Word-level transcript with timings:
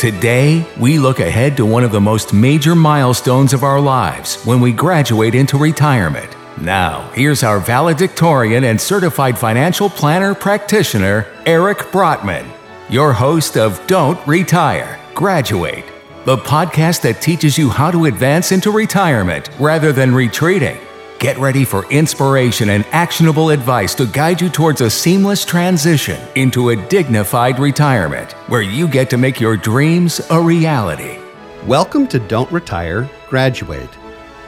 Today, 0.00 0.66
we 0.78 0.98
look 0.98 1.20
ahead 1.20 1.58
to 1.58 1.66
one 1.66 1.84
of 1.84 1.92
the 1.92 2.00
most 2.00 2.32
major 2.32 2.74
milestones 2.74 3.52
of 3.52 3.62
our 3.62 3.78
lives 3.78 4.42
when 4.44 4.58
we 4.58 4.72
graduate 4.72 5.34
into 5.34 5.58
retirement. 5.58 6.34
Now, 6.58 7.10
here's 7.10 7.42
our 7.42 7.60
valedictorian 7.60 8.64
and 8.64 8.80
certified 8.80 9.38
financial 9.38 9.90
planner 9.90 10.34
practitioner, 10.34 11.26
Eric 11.44 11.78
Brotman, 11.92 12.46
your 12.88 13.12
host 13.12 13.58
of 13.58 13.86
Don't 13.86 14.18
Retire, 14.26 14.98
Graduate, 15.14 15.84
the 16.24 16.38
podcast 16.38 17.02
that 17.02 17.20
teaches 17.20 17.58
you 17.58 17.68
how 17.68 17.90
to 17.90 18.06
advance 18.06 18.52
into 18.52 18.70
retirement 18.70 19.50
rather 19.58 19.92
than 19.92 20.14
retreating. 20.14 20.78
Get 21.20 21.36
ready 21.36 21.66
for 21.66 21.84
inspiration 21.92 22.70
and 22.70 22.82
actionable 22.92 23.50
advice 23.50 23.94
to 23.96 24.06
guide 24.06 24.40
you 24.40 24.48
towards 24.48 24.80
a 24.80 24.88
seamless 24.88 25.44
transition 25.44 26.18
into 26.34 26.70
a 26.70 26.88
dignified 26.88 27.58
retirement 27.58 28.32
where 28.48 28.62
you 28.62 28.88
get 28.88 29.10
to 29.10 29.18
make 29.18 29.38
your 29.38 29.54
dreams 29.54 30.22
a 30.30 30.40
reality. 30.40 31.18
Welcome 31.66 32.06
to 32.06 32.18
Don't 32.20 32.50
Retire, 32.50 33.06
Graduate, 33.28 33.90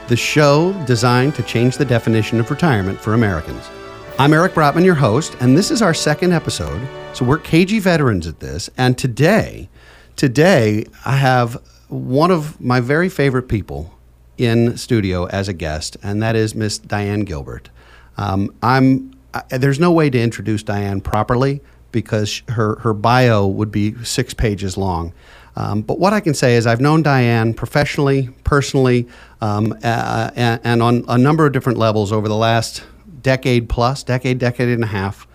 the 0.07 0.15
show 0.15 0.73
designed 0.87 1.35
to 1.35 1.43
change 1.43 1.77
the 1.77 1.85
definition 1.85 2.39
of 2.39 2.49
retirement 2.49 2.99
for 2.99 3.13
Americans. 3.13 3.69
I'm 4.17 4.33
Eric 4.33 4.55
Brotman, 4.55 4.83
your 4.83 4.95
host, 4.95 5.37
and 5.41 5.55
this 5.55 5.69
is 5.69 5.83
our 5.83 5.93
second 5.93 6.33
episode. 6.33 6.81
So 7.13 7.23
we're 7.23 7.37
cagey 7.37 7.77
veterans 7.77 8.25
at 8.25 8.39
this, 8.39 8.71
and 8.79 8.97
today, 8.97 9.69
today 10.15 10.87
I 11.05 11.17
have 11.17 11.61
one 11.89 12.31
of 12.31 12.59
my 12.59 12.79
very 12.79 13.09
favorite 13.09 13.47
people 13.47 13.92
in 14.37 14.77
studio 14.77 15.25
as 15.25 15.47
a 15.47 15.53
guest, 15.53 15.97
and 16.03 16.21
that 16.21 16.35
is 16.35 16.55
Miss 16.55 16.77
Diane 16.77 17.21
Gilbert. 17.21 17.69
Um, 18.17 18.53
I'm 18.61 19.13
I, 19.33 19.57
there's 19.57 19.79
no 19.79 19.91
way 19.91 20.09
to 20.09 20.19
introduce 20.19 20.63
Diane 20.63 21.01
properly 21.01 21.61
because 21.91 22.41
her 22.49 22.77
her 22.79 22.93
bio 22.93 23.47
would 23.47 23.71
be 23.71 23.95
six 24.03 24.33
pages 24.33 24.77
long. 24.77 25.13
Um, 25.55 25.81
but 25.81 25.99
what 25.99 26.13
I 26.13 26.19
can 26.19 26.33
say 26.33 26.55
is 26.55 26.65
I've 26.65 26.81
known 26.81 27.03
Diane 27.03 27.53
professionally, 27.53 28.29
personally, 28.43 29.07
um, 29.39 29.77
uh, 29.83 30.31
and, 30.35 30.59
and, 30.63 30.81
on 30.81 31.05
a 31.07 31.17
number 31.17 31.45
of 31.45 31.53
different 31.53 31.77
levels 31.77 32.11
over 32.11 32.27
the 32.27 32.35
last 32.35 32.83
decade 33.21 33.69
plus, 33.69 34.01
decade, 34.01 34.39
decade 34.39 34.69
and 34.69 34.83
a 34.83 34.87
half. 34.87 35.27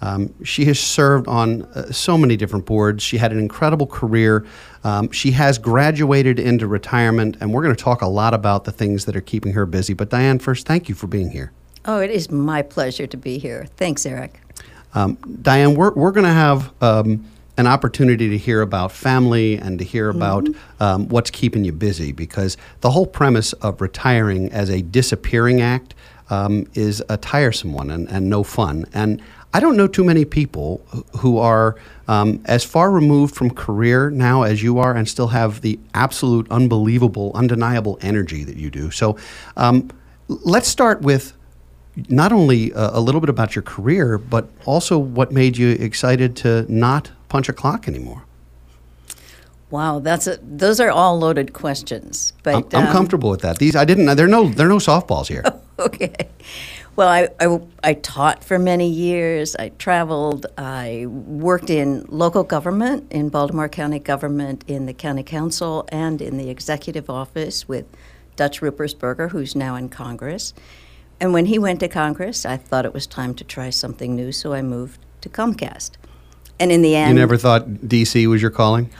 Um, 0.00 0.32
she 0.44 0.66
has 0.66 0.78
served 0.78 1.26
on 1.28 1.62
uh, 1.62 1.90
so 1.90 2.18
many 2.18 2.36
different 2.36 2.66
boards. 2.66 3.02
She 3.02 3.18
had 3.18 3.32
an 3.32 3.38
incredible 3.38 3.86
career. 3.86 4.46
Um, 4.86 5.10
she 5.10 5.32
has 5.32 5.58
graduated 5.58 6.38
into 6.38 6.68
retirement, 6.68 7.38
and 7.40 7.52
we're 7.52 7.62
going 7.64 7.74
to 7.74 7.82
talk 7.82 8.02
a 8.02 8.06
lot 8.06 8.34
about 8.34 8.62
the 8.62 8.70
things 8.70 9.04
that 9.06 9.16
are 9.16 9.20
keeping 9.20 9.52
her 9.54 9.66
busy. 9.66 9.94
But 9.94 10.10
Diane, 10.10 10.38
first, 10.38 10.64
thank 10.64 10.88
you 10.88 10.94
for 10.94 11.08
being 11.08 11.30
here. 11.30 11.50
Oh, 11.86 11.98
it 11.98 12.12
is 12.12 12.30
my 12.30 12.62
pleasure 12.62 13.08
to 13.08 13.16
be 13.16 13.38
here. 13.38 13.66
Thanks, 13.76 14.06
Eric. 14.06 14.40
Um, 14.94 15.18
Diane, 15.42 15.74
we're, 15.74 15.92
we're 15.94 16.12
going 16.12 16.22
to 16.26 16.30
have 16.30 16.72
um, 16.80 17.24
an 17.56 17.66
opportunity 17.66 18.28
to 18.28 18.38
hear 18.38 18.62
about 18.62 18.92
family 18.92 19.56
and 19.56 19.80
to 19.80 19.84
hear 19.84 20.08
about 20.08 20.44
mm-hmm. 20.44 20.82
um, 20.82 21.08
what's 21.08 21.30
keeping 21.32 21.64
you 21.64 21.72
busy 21.72 22.12
because 22.12 22.56
the 22.80 22.92
whole 22.92 23.08
premise 23.08 23.54
of 23.54 23.80
retiring 23.80 24.52
as 24.52 24.70
a 24.70 24.82
disappearing 24.82 25.60
act 25.60 25.96
um, 26.30 26.64
is 26.74 27.02
a 27.08 27.16
tiresome 27.16 27.72
one 27.72 27.90
and, 27.90 28.08
and 28.08 28.30
no 28.30 28.44
fun. 28.44 28.84
And 28.94 29.20
I 29.56 29.60
don't 29.60 29.78
know 29.78 29.88
too 29.88 30.04
many 30.04 30.26
people 30.26 30.84
who 31.20 31.38
are 31.38 31.76
um, 32.08 32.42
as 32.44 32.62
far 32.62 32.90
removed 32.90 33.34
from 33.34 33.48
career 33.48 34.10
now 34.10 34.42
as 34.42 34.62
you 34.62 34.78
are 34.80 34.94
and 34.94 35.08
still 35.08 35.28
have 35.28 35.62
the 35.62 35.80
absolute, 35.94 36.46
unbelievable, 36.50 37.32
undeniable 37.34 37.98
energy 38.02 38.44
that 38.44 38.58
you 38.58 38.70
do. 38.70 38.90
So 38.90 39.16
um, 39.56 39.90
let's 40.28 40.68
start 40.68 41.00
with 41.00 41.32
not 42.10 42.34
only 42.34 42.70
a, 42.72 42.98
a, 42.98 43.00
little 43.00 43.22
bit 43.22 43.30
about 43.30 43.56
your 43.56 43.62
career, 43.62 44.18
but 44.18 44.46
also 44.66 44.98
what 44.98 45.32
made 45.32 45.56
you 45.56 45.70
excited 45.70 46.36
to 46.36 46.70
not 46.70 47.10
punch 47.30 47.48
a 47.48 47.54
clock 47.54 47.88
anymore. 47.88 48.24
Wow, 49.70 50.00
that's 50.00 50.26
a, 50.26 50.36
those 50.42 50.80
are 50.80 50.90
all 50.90 51.18
loaded 51.18 51.54
questions. 51.54 52.34
But 52.42 52.74
I'm, 52.74 52.82
I'm 52.82 52.86
um, 52.88 52.92
comfortable 52.92 53.30
with 53.30 53.40
that. 53.40 53.56
These 53.56 53.74
I 53.74 53.86
didn't. 53.86 54.04
There 54.16 54.26
are 54.26 54.28
no 54.28 54.50
there 54.50 54.66
are 54.66 54.68
no 54.68 54.76
softballs 54.76 55.28
here. 55.28 55.42
okay. 55.78 56.28
Well, 56.96 57.08
I, 57.08 57.28
I, 57.38 57.60
I, 57.84 57.92
taught 57.92 58.42
for 58.42 58.58
many 58.58 58.88
years. 58.88 59.54
I 59.54 59.68
traveled. 59.68 60.46
I 60.56 61.04
worked 61.06 61.68
in 61.68 62.06
local 62.08 62.42
government, 62.42 63.12
in 63.12 63.28
Baltimore 63.28 63.68
County 63.68 63.98
government, 63.98 64.64
in 64.66 64.86
the 64.86 64.94
county 64.94 65.22
council, 65.22 65.86
and 65.90 66.22
in 66.22 66.38
the 66.38 66.48
executive 66.48 67.10
office 67.10 67.68
with 67.68 67.84
Dutch 68.36 68.62
Ruppersberger, 68.62 69.30
who's 69.30 69.54
now 69.54 69.76
in 69.76 69.90
Congress. 69.90 70.54
And 71.20 71.34
when 71.34 71.46
he 71.46 71.58
went 71.58 71.80
to 71.80 71.88
Congress, 71.88 72.46
I 72.46 72.56
thought 72.56 72.86
it 72.86 72.94
was 72.94 73.06
time 73.06 73.34
to 73.34 73.44
try 73.44 73.68
something 73.68 74.16
new, 74.16 74.32
so 74.32 74.54
I 74.54 74.62
moved 74.62 74.98
to 75.20 75.28
Comcast. 75.28 75.92
And 76.58 76.72
in 76.72 76.80
the 76.80 76.96
end. 76.96 77.10
You 77.10 77.14
never 77.14 77.36
thought 77.36 77.86
D.C. 77.86 78.26
was 78.26 78.40
your 78.40 78.50
calling? 78.50 78.90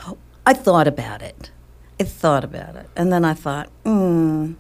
I 0.45 0.53
thought 0.53 0.87
about 0.87 1.23
it. 1.23 1.51
I 1.99 2.05
thought 2.05 2.45
about 2.45 2.77
it. 2.77 2.91
And 2.95 3.11
then 3.11 3.25
I 3.25 3.33
thought, 3.33 3.71
hmm 3.85 4.53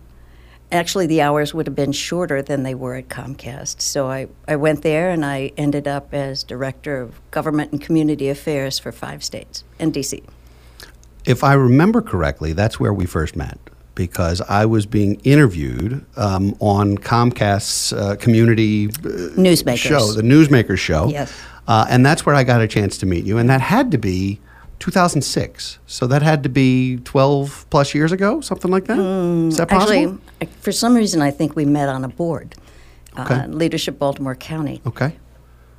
actually 0.77 1.07
the 1.07 1.23
hours 1.23 1.53
would 1.53 1.67
have 1.67 1.75
been 1.75 1.93
shorter 1.93 2.43
than 2.43 2.63
they 2.63 2.75
were 2.75 2.95
at 2.95 3.09
Comcast. 3.09 3.81
So 3.81 4.09
I, 4.09 4.29
I 4.47 4.57
went 4.57 4.83
there 4.83 5.11
and 5.11 5.25
I 5.25 5.53
ended 5.57 5.89
up 5.89 6.15
as 6.15 6.45
director 6.45 7.01
of 7.01 7.19
government 7.31 7.73
and 7.73 7.81
community 7.81 8.29
affairs 8.29 8.79
for 8.79 8.93
five 8.93 9.25
states 9.25 9.65
and 9.79 9.93
DC. 9.93 10.23
If 11.25 11.43
I 11.43 11.55
remember 11.55 12.03
correctly, 12.03 12.53
that's 12.53 12.79
where 12.79 12.93
we 12.93 13.07
first 13.07 13.35
met 13.35 13.59
because 13.97 14.41
I 14.43 14.67
was 14.67 14.87
being 14.87 15.17
interviewed 15.25 16.05
um, 16.17 16.55
on 16.61 16.99
Comcast's 16.99 17.93
uh, 17.93 18.15
community 18.17 18.87
uh, 18.87 19.33
Newsmakers. 19.35 19.79
show, 19.79 20.13
the 20.13 20.23
Newsmakers 20.23 20.79
show. 20.79 21.09
Yes. 21.09 21.33
Uh, 21.67 21.87
and 21.89 22.07
that's 22.07 22.25
where 22.25 22.35
I 22.35 22.45
got 22.45 22.61
a 22.61 22.69
chance 22.69 22.97
to 22.99 23.07
meet 23.07 23.25
you. 23.25 23.39
And 23.39 23.51
that 23.51 23.61
had 23.61 23.91
to 23.91 23.99
be 23.99 24.39
2006. 24.79 25.79
So 25.87 26.07
that 26.07 26.23
had 26.23 26.43
to 26.43 26.49
be 26.49 26.99
12 26.99 27.67
plus 27.71 27.95
years 27.95 28.13
ago, 28.13 28.41
something 28.41 28.71
like 28.71 28.85
that. 28.87 28.99
Mm, 28.99 29.49
Is 29.49 29.57
that 29.57 29.69
possible? 29.69 30.19
Actually, 30.41 30.59
for 30.61 30.73
some 30.73 30.95
reason, 30.95 31.23
I 31.23 31.31
think 31.31 31.57
we 31.57 31.65
met 31.65 31.89
on 31.89 32.05
a 32.05 32.09
board, 32.09 32.55
uh, 33.17 33.23
okay. 33.23 33.35
uh, 33.35 33.47
Leadership 33.49 33.99
Baltimore 33.99 34.35
County. 34.35 34.81
Okay. 34.87 35.17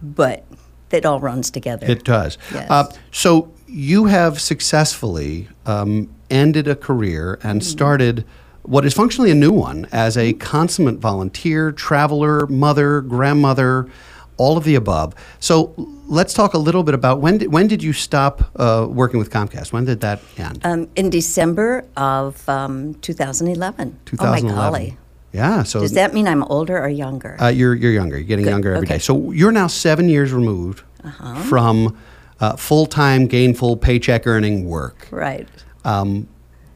But 0.02 0.46
it 0.92 1.06
all 1.06 1.20
runs 1.20 1.52
together. 1.52 1.86
It 1.88 2.04
does. 2.04 2.38
Yes. 2.54 2.70
Uh, 2.70 2.92
so 3.12 3.52
you 3.68 4.06
have 4.06 4.40
successfully 4.40 5.50
um, 5.66 6.14
ended 6.30 6.68
a 6.68 6.76
career 6.76 7.40
and 7.44 7.62
mm. 7.62 7.64
started 7.64 8.26
what 8.64 8.86
is 8.86 8.94
functionally 8.94 9.32
a 9.32 9.36
new 9.36 9.52
one 9.52 9.88
as 9.94 10.18
a 10.18 10.34
consummate 10.34 10.98
volunteer, 10.98 11.72
traveler, 11.72 12.46
mother, 12.48 13.02
grandmother, 13.02 13.88
all 14.38 14.58
of 14.58 14.64
the 14.64 14.76
above. 14.76 15.14
So 15.40 15.74
let's 16.08 16.34
talk 16.34 16.54
a 16.54 16.58
little 16.58 16.84
bit 16.84 16.96
about 16.96 17.20
when 17.20 17.40
did, 17.40 17.52
when 17.52 17.68
did 17.68 17.84
you 17.84 17.94
stop 17.94 18.52
uh, 18.56 18.88
working 18.90 19.20
with 19.20 19.30
Comcast? 19.30 19.74
When 19.74 19.86
did 19.86 20.02
that 20.02 20.22
end? 20.38 20.60
Um, 20.64 20.88
in 20.96 21.10
December 21.10 21.86
of 21.98 22.48
um, 22.48 22.94
2011. 22.96 24.00
2011. 24.06 24.20
Oh 24.20 24.54
my 24.56 24.56
golly. 24.56 24.98
Yeah. 25.34 25.64
So 25.64 25.82
does 25.82 25.94
that 25.94 26.14
mean 26.14 26.28
I'm 26.28 26.44
older 26.44 26.78
or 26.80 26.90
younger? 26.90 27.38
Uh, 27.40 27.50
you're 27.50 27.76
you're 27.76 27.92
younger. 27.92 28.18
You're 28.18 28.26
getting 28.26 28.46
Good. 28.46 28.52
younger 28.52 28.74
every 28.74 28.88
okay. 28.88 28.96
day. 28.96 29.00
So 29.00 29.32
you're 29.32 29.52
now 29.52 29.68
seven 29.68 30.10
years 30.10 30.32
removed 30.32 30.84
uh-huh. 31.04 31.36
from 31.44 31.98
uh, 32.40 32.56
full 32.56 32.86
time, 32.86 33.28
gainful, 33.28 33.78
paycheck 33.78 34.26
earning 34.26 34.68
work. 34.68 35.08
Right. 35.12 35.48
Um, 35.84 36.28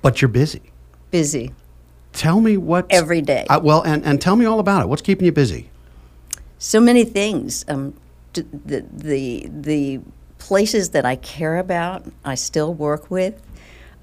but 0.01 0.21
you're 0.21 0.29
busy. 0.29 0.61
Busy. 1.11 1.53
Tell 2.13 2.41
me 2.41 2.57
what 2.57 2.85
every 2.89 3.21
day. 3.21 3.45
Uh, 3.49 3.59
well, 3.61 3.81
and 3.81 4.03
and 4.05 4.21
tell 4.21 4.35
me 4.35 4.45
all 4.45 4.59
about 4.59 4.83
it. 4.83 4.87
What's 4.87 5.01
keeping 5.01 5.25
you 5.25 5.31
busy? 5.31 5.69
So 6.61 6.79
many 6.79 7.03
things. 7.03 7.65
Um, 7.67 7.95
the, 8.33 8.85
the, 8.93 9.49
the 9.49 9.99
places 10.37 10.91
that 10.91 11.05
I 11.05 11.15
care 11.15 11.57
about, 11.57 12.05
I 12.23 12.35
still 12.35 12.71
work 12.71 13.09
with. 13.09 13.41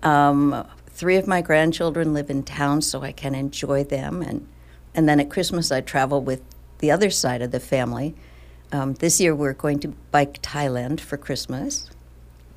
Um, 0.02 0.66
three 0.88 1.16
of 1.16 1.28
my 1.28 1.40
grandchildren 1.40 2.12
live 2.12 2.30
in 2.30 2.42
town, 2.42 2.82
so 2.82 3.02
I 3.02 3.12
can 3.12 3.36
enjoy 3.36 3.84
them. 3.84 4.22
And, 4.22 4.48
and 4.92 5.08
then 5.08 5.20
at 5.20 5.30
Christmas, 5.30 5.70
I 5.70 5.82
travel 5.82 6.20
with 6.20 6.42
the 6.80 6.90
other 6.90 7.10
side 7.10 7.42
of 7.42 7.52
the 7.52 7.60
family. 7.60 8.16
Um, 8.72 8.94
this 8.94 9.20
year, 9.20 9.36
we're 9.36 9.52
going 9.52 9.78
to 9.80 9.88
bike 10.10 10.42
Thailand 10.42 10.98
for 10.98 11.16
Christmas. 11.16 11.88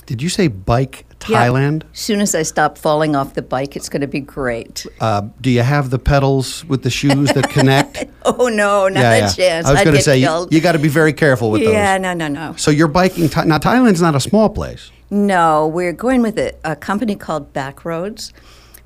Did 0.06 0.22
you 0.22 0.30
say 0.30 0.48
bike 0.48 1.06
Thailand? 1.20 1.84
Yeah. 1.84 1.90
As 1.94 2.00
soon 2.00 2.22
as 2.22 2.36
I 2.36 2.44
stop 2.44 2.78
falling 2.78 3.16
off 3.16 3.34
the 3.34 3.42
bike, 3.42 3.76
it's 3.76 3.90
going 3.90 4.02
to 4.02 4.08
be 4.08 4.20
great. 4.20 4.86
Uh, 5.00 5.30
do 5.40 5.50
you 5.50 5.62
have 5.62 5.90
the 5.90 6.00
pedals 6.00 6.66
with 6.66 6.84
the 6.84 6.90
shoes 6.90 7.32
that 7.34 7.50
connect? 7.50 8.06
oh 8.26 8.48
no, 8.48 8.88
not 8.88 9.02
yeah, 9.02 9.14
a 9.14 9.20
yeah. 9.20 9.32
chance. 9.32 9.68
I 9.68 9.74
was 9.74 9.84
going 9.84 9.96
to 9.96 10.02
say 10.02 10.18
you, 10.18 10.48
you 10.52 10.62
got 10.62 10.74
to 10.74 10.80
be 10.80 10.90
very 10.90 11.14
careful 11.14 11.52
with 11.52 11.64
those. 11.64 11.74
Yeah, 11.74 11.98
no, 11.98 12.14
no, 12.14 12.28
no. 12.28 12.56
So 12.56 12.72
you're 12.72 12.88
biking. 12.88 13.30
Th- 13.30 13.46
now 13.46 13.58
Thailand's 13.58 14.02
not 14.02 14.16
a 14.16 14.20
small 14.20 14.50
place. 14.50 14.92
No, 15.10 15.68
we're 15.68 15.94
going 15.94 16.22
with 16.22 16.40
a, 16.40 16.56
a 16.64 16.76
company 16.76 17.16
called 17.16 17.54
Backroads, 17.54 18.32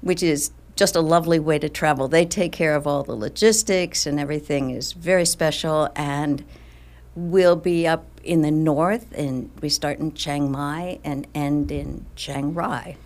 which 0.01 0.23
is 0.23 0.51
just 0.75 0.95
a 0.95 1.01
lovely 1.01 1.39
way 1.39 1.59
to 1.59 1.69
travel. 1.69 2.07
They 2.07 2.25
take 2.25 2.51
care 2.51 2.75
of 2.75 2.85
all 2.85 3.03
the 3.03 3.15
logistics 3.15 4.05
and 4.05 4.19
everything 4.19 4.71
is 4.71 4.91
very 4.91 5.25
special. 5.25 5.89
And 5.95 6.43
we'll 7.15 7.55
be 7.55 7.87
up 7.87 8.05
in 8.25 8.41
the 8.41 8.51
north, 8.51 9.07
and 9.15 9.49
we 9.61 9.69
start 9.69 9.99
in 9.99 10.13
Chiang 10.13 10.51
Mai 10.51 10.99
and 11.03 11.27
end 11.33 11.71
in 11.71 12.05
Chiang 12.15 12.53
Rai. 12.53 12.97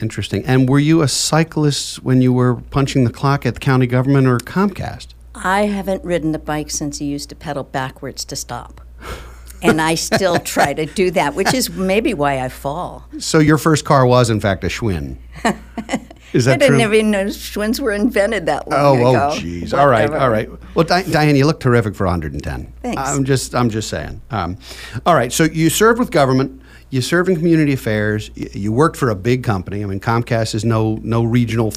Interesting. 0.00 0.44
And 0.46 0.68
were 0.68 0.78
you 0.78 1.02
a 1.02 1.08
cyclist 1.08 2.02
when 2.02 2.22
you 2.22 2.32
were 2.32 2.56
punching 2.56 3.04
the 3.04 3.12
clock 3.12 3.46
at 3.46 3.54
the 3.54 3.60
county 3.60 3.86
government 3.86 4.26
or 4.26 4.38
Comcast? 4.38 5.08
I 5.34 5.62
haven't 5.66 6.04
ridden 6.04 6.34
a 6.34 6.38
bike 6.38 6.70
since 6.70 6.98
he 6.98 7.06
used 7.06 7.28
to 7.30 7.34
pedal 7.34 7.64
backwards 7.64 8.24
to 8.26 8.36
stop. 8.36 8.80
and 9.62 9.80
I 9.80 9.94
still 9.94 10.38
try 10.38 10.74
to 10.74 10.86
do 10.86 11.10
that, 11.12 11.34
which 11.34 11.54
is 11.54 11.70
maybe 11.70 12.14
why 12.14 12.40
I 12.40 12.48
fall. 12.48 13.06
So 13.18 13.38
your 13.38 13.58
first 13.58 13.84
car 13.84 14.04
was, 14.04 14.28
in 14.28 14.40
fact, 14.40 14.64
a 14.64 14.68
Schwinn. 14.68 15.16
Is 16.32 16.46
that 16.46 16.54
I 16.54 16.56
didn't 16.56 16.80
true? 16.80 16.94
even 16.94 17.10
know 17.10 17.24
Schwinns 17.26 17.78
were 17.80 17.92
invented 17.92 18.46
that 18.46 18.68
long 18.68 18.80
Oh, 18.80 18.94
ago. 18.94 19.30
oh, 19.32 19.38
jeez. 19.38 19.76
All 19.76 19.86
right, 19.88 20.10
all 20.10 20.30
right. 20.30 20.48
Well, 20.74 20.84
Di- 20.84 21.02
Diane, 21.10 21.36
you 21.36 21.44
look 21.46 21.60
terrific 21.60 21.94
for 21.94 22.06
110. 22.06 22.72
Thanks. 22.82 23.00
I'm 23.02 23.24
just, 23.24 23.54
I'm 23.54 23.68
just 23.70 23.88
saying. 23.88 24.20
Um, 24.30 24.56
all 25.04 25.14
right. 25.14 25.32
So 25.32 25.44
you 25.44 25.68
served 25.70 25.98
with 25.98 26.10
government. 26.10 26.60
You 26.90 27.00
served 27.00 27.28
in 27.28 27.36
community 27.36 27.72
affairs. 27.72 28.30
You, 28.34 28.48
you 28.52 28.72
worked 28.72 28.96
for 28.96 29.10
a 29.10 29.14
big 29.14 29.44
company. 29.44 29.82
I 29.82 29.86
mean, 29.86 30.00
Comcast 30.00 30.54
is 30.54 30.64
no, 30.64 30.98
no 31.02 31.22
regional 31.24 31.72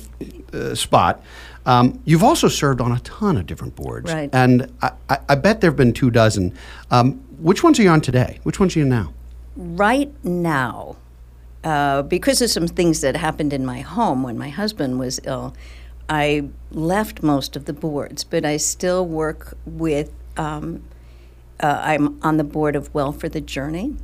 uh, 0.54 0.76
spot. 0.76 1.22
Um, 1.66 2.00
you've 2.06 2.24
also 2.24 2.48
served 2.48 2.80
on 2.80 2.92
a 2.92 3.00
ton 3.00 3.38
of 3.38 3.46
different 3.48 3.76
boards. 3.76 4.12
Right. 4.14 4.30
And 4.34 4.72
I, 4.82 4.92
I, 5.10 5.18
I 5.30 5.36
bet 5.36 5.62
there 5.62 5.70
have 5.72 5.78
been 5.78 5.94
two 5.94 6.12
dozen. 6.12 6.54
Um, 6.92 7.14
which 7.40 7.64
ones 7.64 7.80
are 7.80 7.84
you 7.84 7.90
on 7.90 8.02
today? 8.02 8.40
Which 8.44 8.60
ones 8.60 8.76
are 8.76 8.80
you 8.80 8.84
in 8.86 8.90
now? 8.90 9.14
Right 9.58 10.14
now, 10.24 10.96
uh, 11.66 12.04
because 12.04 12.42
of 12.42 12.50
some 12.52 12.68
things 12.68 13.02
that 13.02 13.18
happened 13.18 13.52
in 13.52 13.66
my 13.66 13.82
home 13.82 14.22
when 14.22 14.38
my 14.38 14.50
husband 14.50 15.00
was 15.00 15.20
ill, 15.24 15.56
I 16.08 16.50
left 16.72 17.24
most 17.24 17.56
of 17.56 17.66
the 17.66 17.74
boards, 17.74 18.24
but 18.24 18.46
I 18.46 18.58
still 18.58 19.06
work 19.06 19.58
with. 19.66 20.12
Um, 20.38 20.84
uh, 21.62 21.80
I'm 21.82 22.20
on 22.22 22.38
the 22.38 22.44
board 22.44 22.76
of 22.76 22.94
Well 22.94 23.12
for 23.12 23.30
the 23.30 23.42
Journey, 23.42 23.96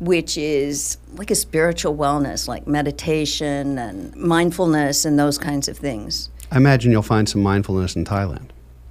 which 0.00 0.36
is 0.36 0.96
like 1.14 1.30
a 1.30 1.34
spiritual 1.34 1.94
wellness, 1.94 2.48
like 2.48 2.66
meditation 2.66 3.78
and 3.78 4.16
mindfulness 4.16 5.04
and 5.04 5.18
those 5.18 5.38
kinds 5.38 5.68
of 5.68 5.76
things. 5.76 6.30
I 6.50 6.56
imagine 6.56 6.90
you'll 6.90 7.02
find 7.02 7.28
some 7.28 7.42
mindfulness 7.42 7.94
in 7.94 8.04
Thailand. 8.04 8.48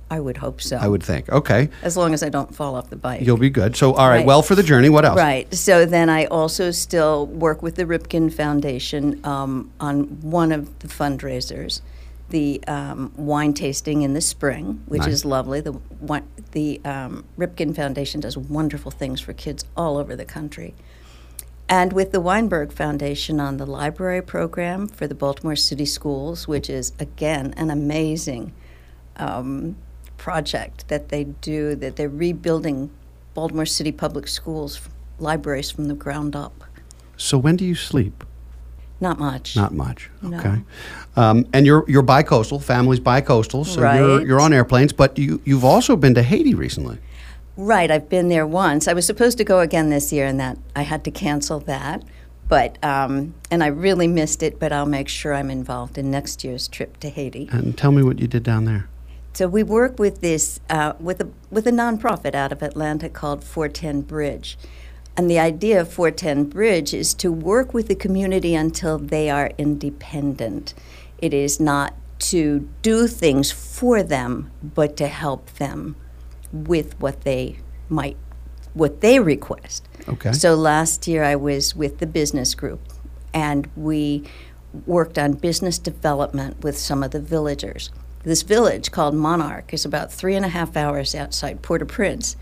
I 0.10 0.20
would 0.20 0.38
hope 0.38 0.62
so. 0.62 0.78
I 0.78 0.88
would 0.88 1.02
think. 1.02 1.30
Okay. 1.30 1.70
as 1.82 1.98
long 1.98 2.14
as 2.14 2.22
I 2.22 2.30
don't 2.30 2.54
fall 2.54 2.76
off 2.76 2.90
the 2.90 2.96
bike. 2.96 3.22
You'll 3.22 3.38
be 3.38 3.50
good. 3.50 3.76
So, 3.76 3.94
all 3.94 4.08
right. 4.08 4.18
Right. 4.18 4.26
Well, 4.26 4.42
for 4.44 4.54
the 4.56 4.64
journey, 4.64 4.90
what 4.90 5.04
else? 5.04 5.18
Right. 5.18 5.52
So 5.54 5.86
then 5.86 6.10
I 6.10 6.26
also 6.26 6.72
still 6.72 7.26
work 7.26 7.64
with 7.64 7.76
the 7.76 7.86
Ripken 7.86 8.32
Foundation 8.32 9.20
um, 9.26 9.72
on 9.80 10.04
one 10.22 10.52
of 10.52 10.78
the 10.80 10.88
fundraisers, 10.88 11.82
the 12.30 12.64
um, 12.68 13.14
wine 13.16 13.54
tasting 13.54 14.04
in 14.04 14.14
the 14.14 14.22
spring, 14.22 14.84
which 14.86 15.02
Nice. 15.02 15.12
is 15.14 15.26
lovely. 15.26 15.60
The 15.62 15.80
the 16.52 16.80
um, 16.86 17.26
Ripken 17.38 17.76
Foundation 17.76 18.22
does 18.22 18.38
wonderful 18.38 18.92
things 18.92 19.20
for 19.22 19.34
kids 19.34 19.66
all 19.76 19.98
over 19.98 20.16
the 20.16 20.26
country. 20.26 20.74
And 21.68 21.92
with 21.94 22.12
the 22.12 22.22
Weinberg 22.22 22.72
Foundation 22.72 23.40
on 23.40 23.58
the 23.58 23.66
library 23.66 24.22
program 24.22 24.88
for 24.88 25.08
the 25.08 25.16
Baltimore 25.16 25.56
City 25.56 25.86
Schools, 25.86 26.48
which 26.48 26.70
is 26.70 26.94
again 27.00 27.54
an 27.58 27.72
amazing 27.72 28.54
um, 29.18 29.76
project 30.26 30.88
that 30.88 31.10
they 31.10 31.24
do, 31.24 31.76
that 31.76 31.98
they're 31.98 32.10
rebuilding 32.10 32.90
Baltimore 33.36 33.68
City 33.68 33.92
Public 33.92 34.28
Schools 34.28 34.82
libraries 35.20 35.70
from 35.70 35.88
the 35.88 35.94
ground 35.94 36.36
up. 36.36 36.64
So, 37.16 37.38
when 37.38 37.56
do 37.56 37.64
you 37.64 37.76
sleep? 37.76 38.24
Not 39.00 39.20
much. 39.20 39.56
Not 39.56 39.72
much. 39.72 40.10
No. 40.24 40.40
Okay. 40.40 40.64
Um, 41.16 41.46
and 41.54 41.68
you're 41.68 41.86
you're 41.88 42.02
bicoastal. 42.02 42.60
Family's 42.60 43.00
bicoastal, 43.00 43.68
so 43.68 43.82
you're 43.82 44.26
you're 44.26 44.42
on 44.42 44.52
airplanes. 44.52 44.94
But 44.94 45.16
you 45.20 45.42
you've 45.46 45.64
also 45.64 45.96
been 45.96 46.16
to 46.16 46.24
Haiti 46.24 46.56
recently. 46.56 46.98
Right, 47.56 47.92
I've 47.92 48.10
been 48.10 48.30
there 48.30 48.48
once. 48.48 48.88
I 48.88 48.94
was 48.94 49.06
supposed 49.06 49.38
to 49.38 49.44
go 49.44 49.60
again 49.60 49.92
this 49.92 50.12
year, 50.12 50.26
and 50.26 50.40
that 50.40 50.58
I 50.76 50.82
had 50.82 51.04
to 51.04 51.12
cancel 51.12 51.60
that. 51.60 52.02
But 52.48 52.84
um, 52.84 53.36
and 53.52 53.64
I 53.64 53.68
really 53.68 54.08
missed 54.08 54.42
it. 54.42 54.60
But 54.60 54.72
I'll 54.72 54.88
make 55.00 55.08
sure 55.08 55.36
I'm 55.36 55.52
involved 55.52 56.00
in 56.00 56.10
next 56.10 56.44
year's 56.44 56.68
trip 56.68 56.98
to 57.02 57.10
Haiti. 57.10 57.48
And 57.52 57.78
tell 57.78 57.92
me 57.92 58.02
what 58.02 58.18
you 58.18 58.28
did 58.28 58.42
down 58.42 58.66
there. 58.66 58.90
So 59.36 59.50
we 59.50 59.64
work 59.64 60.00
with 60.00 60.22
this 60.22 60.62
uh, 60.70 60.94
with 60.98 61.20
a 61.20 61.30
with 61.52 61.68
a 61.68 61.72
nonprofit 61.72 62.34
out 62.34 62.54
of 62.54 62.64
Atlanta 62.64 63.10
called 63.10 63.44
410 63.44 64.04
Bridge, 64.04 64.58
and 65.18 65.30
the 65.30 65.38
idea 65.38 65.82
of 65.82 65.92
410 65.92 66.46
Bridge 66.46 66.94
is 66.94 67.14
to 67.16 67.34
work 67.34 67.74
with 67.74 67.90
the 67.90 67.96
community 67.96 68.56
until 68.56 68.98
they 68.98 69.30
are 69.30 69.52
independent. 69.58 70.74
It 71.18 71.34
is 71.34 71.60
not 71.60 71.96
to 72.20 72.70
do 72.82 73.08
things 73.08 73.52
for 73.52 74.02
them, 74.02 74.52
but 74.64 74.96
to 74.98 75.08
help 75.08 75.52
them 75.56 75.98
with 76.54 76.98
what 77.02 77.22
they 77.24 77.58
might 77.90 78.16
what 78.74 79.02
they 79.02 79.20
request. 79.20 79.86
Okay. 80.08 80.32
So 80.32 80.56
last 80.56 81.10
year 81.10 81.26
I 81.26 81.36
was 81.36 81.76
with 81.76 82.00
the 82.00 82.08
business 82.08 82.56
group, 82.56 82.80
and 83.34 83.68
we 83.76 84.24
worked 84.86 85.20
on 85.20 85.34
business 85.34 85.78
development 85.78 86.64
with 86.64 86.78
some 86.78 87.04
of 87.04 87.12
the 87.12 87.20
villagers. 87.20 87.92
This 88.26 88.42
village 88.42 88.92
called 88.92 89.14
Monarch 89.14 89.72
is 89.72 89.86
about 89.86 90.12
three 90.12 90.36
and 90.36 90.44
a 90.44 90.50
half 90.50 90.76
hours 90.76 91.14
outside 91.14 91.62
Port-au-Prince. 91.62 92.36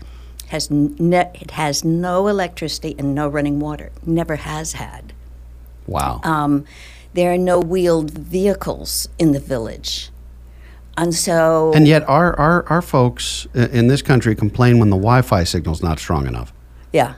Has 0.46 0.70
ne- 0.70 1.30
it 1.34 1.52
has 1.52 1.84
no 1.84 2.26
electricity 2.26 2.94
and 2.98 3.14
no 3.14 3.28
running 3.28 3.60
water. 3.60 3.92
Never 4.04 4.36
has 4.36 4.72
had. 4.72 5.12
Wow. 5.86 6.20
Um, 6.24 6.64
there 7.12 7.32
are 7.34 7.38
no 7.38 7.60
wheeled 7.60 8.10
vehicles 8.12 9.08
in 9.18 9.32
the 9.32 9.40
village, 9.40 10.10
and 10.96 11.14
so 11.14 11.72
and 11.74 11.86
yet, 11.86 12.06
our, 12.08 12.34
our 12.38 12.66
our 12.68 12.82
folks 12.82 13.46
in 13.54 13.88
this 13.88 14.02
country 14.02 14.34
complain 14.34 14.78
when 14.78 14.90
the 14.90 14.96
Wi-Fi 14.96 15.44
signal's 15.44 15.82
not 15.82 15.98
strong 15.98 16.26
enough. 16.26 16.52
yeah, 16.92 17.14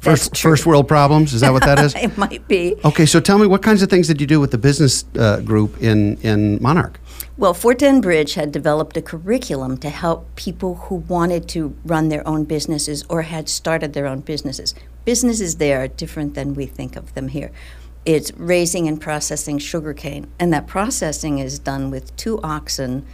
First 0.00 0.36
first 0.36 0.66
world 0.66 0.86
problems. 0.88 1.34
Is 1.34 1.40
that 1.40 1.52
what 1.52 1.64
that 1.64 1.78
is? 1.80 1.94
it 1.96 2.16
might 2.16 2.46
be. 2.48 2.76
Okay. 2.84 3.06
So 3.06 3.18
tell 3.20 3.38
me, 3.38 3.46
what 3.46 3.62
kinds 3.62 3.82
of 3.82 3.90
things 3.90 4.06
did 4.06 4.20
you 4.20 4.26
do 4.26 4.40
with 4.40 4.50
the 4.52 4.58
business 4.58 5.04
uh, 5.18 5.40
group 5.40 5.82
in 5.82 6.16
in 6.22 6.62
Monarch? 6.62 7.00
Well, 7.38 7.54
410 7.54 8.00
Bridge 8.00 8.34
had 8.34 8.50
developed 8.50 8.96
a 8.96 9.00
curriculum 9.00 9.78
to 9.78 9.90
help 9.90 10.34
people 10.34 10.74
who 10.74 10.96
wanted 10.96 11.46
to 11.50 11.76
run 11.84 12.08
their 12.08 12.26
own 12.26 12.42
businesses 12.42 13.04
or 13.08 13.22
had 13.22 13.48
started 13.48 13.92
their 13.92 14.06
own 14.06 14.22
businesses. 14.22 14.74
Businesses 15.04 15.58
there 15.58 15.80
are 15.80 15.86
different 15.86 16.34
than 16.34 16.54
we 16.54 16.66
think 16.66 16.96
of 16.96 17.14
them 17.14 17.28
here. 17.28 17.52
It's 18.04 18.32
raising 18.32 18.88
and 18.88 19.00
processing 19.00 19.58
sugarcane, 19.58 20.26
and 20.40 20.52
that 20.52 20.66
processing 20.66 21.38
is 21.38 21.60
done 21.60 21.92
with 21.92 22.16
two 22.16 22.40
oxen 22.42 23.06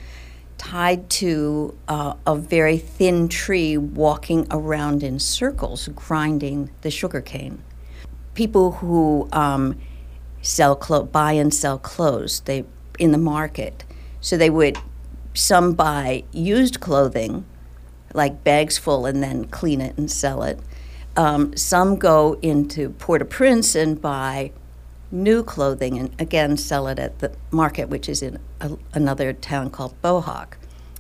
tied 0.57 1.11
to 1.11 1.77
uh, 1.87 2.15
a 2.27 2.35
very 2.35 2.79
thin 2.79 3.29
tree 3.29 3.77
walking 3.77 4.47
around 4.51 5.03
in 5.03 5.19
circles, 5.19 5.89
grinding 5.89 6.71
the 6.81 6.91
sugarcane. 6.91 7.63
People 8.33 8.73
who 8.73 9.29
um, 9.33 9.79
sell 10.41 10.75
clo- 10.75 11.05
buy 11.05 11.33
and 11.33 11.53
sell 11.53 11.79
clothes 11.79 12.41
they 12.47 12.65
in 12.99 13.13
the 13.13 13.19
market. 13.19 13.85
So 14.25 14.37
they 14.37 14.51
would 14.51 14.79
some 15.35 15.75
buy 15.75 16.25
used 16.33 16.81
clothing, 16.81 17.45
like 18.15 18.43
bags 18.43 18.79
full, 18.79 19.07
and 19.07 19.23
then 19.23 19.45
clean 19.45 19.81
it 19.81 19.97
and 19.99 20.11
sell 20.11 20.43
it. 20.43 20.59
Um, 21.17 21.57
some 21.57 21.97
go 21.97 22.39
into 22.43 22.91
Port-au-Prince 22.91 23.75
and 23.75 24.01
buy 24.01 24.51
new 25.11 25.45
clothing 25.45 25.99
and 25.99 26.13
again 26.19 26.57
sell 26.57 26.89
it 26.89 26.99
at 26.99 27.21
the 27.21 27.33
market, 27.51 27.89
which 27.89 28.09
is 28.09 28.23
in 28.23 28.39
a, 28.61 28.77
another 28.95 29.33
town 29.33 29.71
called 29.71 29.95
Bohawk. 30.03 30.57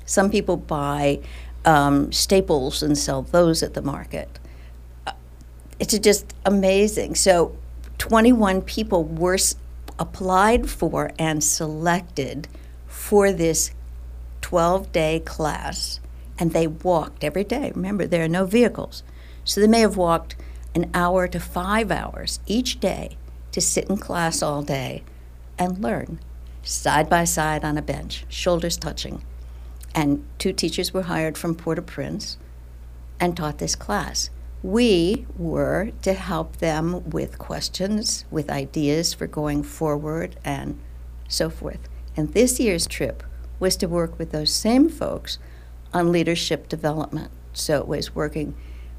Some 0.06 0.30
people 0.30 0.56
buy 0.56 1.20
um, 1.64 2.12
staples 2.12 2.82
and 2.82 2.96
sell 2.96 3.22
those 3.22 3.62
at 3.62 3.74
the 3.74 3.82
market 3.82 4.38
it's 5.78 5.98
just 5.98 6.34
amazing. 6.44 7.14
So, 7.14 7.56
21 7.98 8.62
people 8.62 9.04
were 9.04 9.34
s- 9.34 9.56
applied 9.98 10.68
for 10.68 11.12
and 11.18 11.42
selected 11.42 12.48
for 12.94 13.32
this 13.32 13.72
12 14.40 14.92
day 14.92 15.20
class, 15.20 16.00
and 16.38 16.52
they 16.52 16.66
walked 16.66 17.24
every 17.24 17.44
day. 17.44 17.72
Remember, 17.74 18.06
there 18.06 18.24
are 18.24 18.28
no 18.28 18.46
vehicles. 18.46 19.02
So, 19.44 19.60
they 19.60 19.66
may 19.66 19.80
have 19.80 19.96
walked 19.96 20.36
an 20.74 20.90
hour 20.94 21.28
to 21.28 21.38
five 21.38 21.90
hours 21.90 22.40
each 22.46 22.80
day 22.80 23.18
to 23.52 23.60
sit 23.60 23.90
in 23.90 23.98
class 23.98 24.42
all 24.42 24.62
day 24.62 25.02
and 25.58 25.82
learn 25.82 26.18
side 26.62 27.10
by 27.10 27.24
side 27.24 27.64
on 27.64 27.76
a 27.76 27.82
bench, 27.82 28.24
shoulders 28.28 28.76
touching. 28.78 29.22
And 29.94 30.24
two 30.38 30.52
teachers 30.52 30.94
were 30.94 31.02
hired 31.02 31.36
from 31.36 31.54
Port 31.54 31.78
au 31.78 31.82
Prince 31.82 32.38
and 33.20 33.36
taught 33.36 33.58
this 33.58 33.76
class. 33.76 34.30
We 34.62 35.26
were 35.36 35.90
to 36.02 36.14
help 36.14 36.56
them 36.56 37.10
with 37.10 37.38
questions, 37.38 38.24
with 38.30 38.48
ideas 38.48 39.12
for 39.12 39.26
going 39.26 39.62
forward, 39.62 40.36
and 40.42 40.80
so 41.28 41.50
forth. 41.50 41.88
And 42.16 42.32
this 42.32 42.60
year's 42.60 42.86
trip 42.86 43.22
was 43.58 43.76
to 43.76 43.88
work 43.88 44.18
with 44.18 44.32
those 44.32 44.52
same 44.52 44.88
folks 44.88 45.38
on 45.92 46.12
leadership 46.12 46.68
development. 46.68 47.30
So 47.52 47.80
it 47.80 47.88
was 47.88 48.14
working 48.14 48.54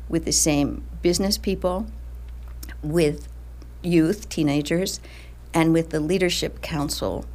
with 0.07 0.25
the 0.25 0.31
same 0.31 0.84
business 1.01 1.38
people, 1.38 1.88
with 2.81 3.27
youth, 3.81 4.29
teenagers, 4.29 5.00
and 5.53 5.74
with 5.74 5.89
the 5.89 6.00
leadership 6.00 6.62
council 6.62 7.25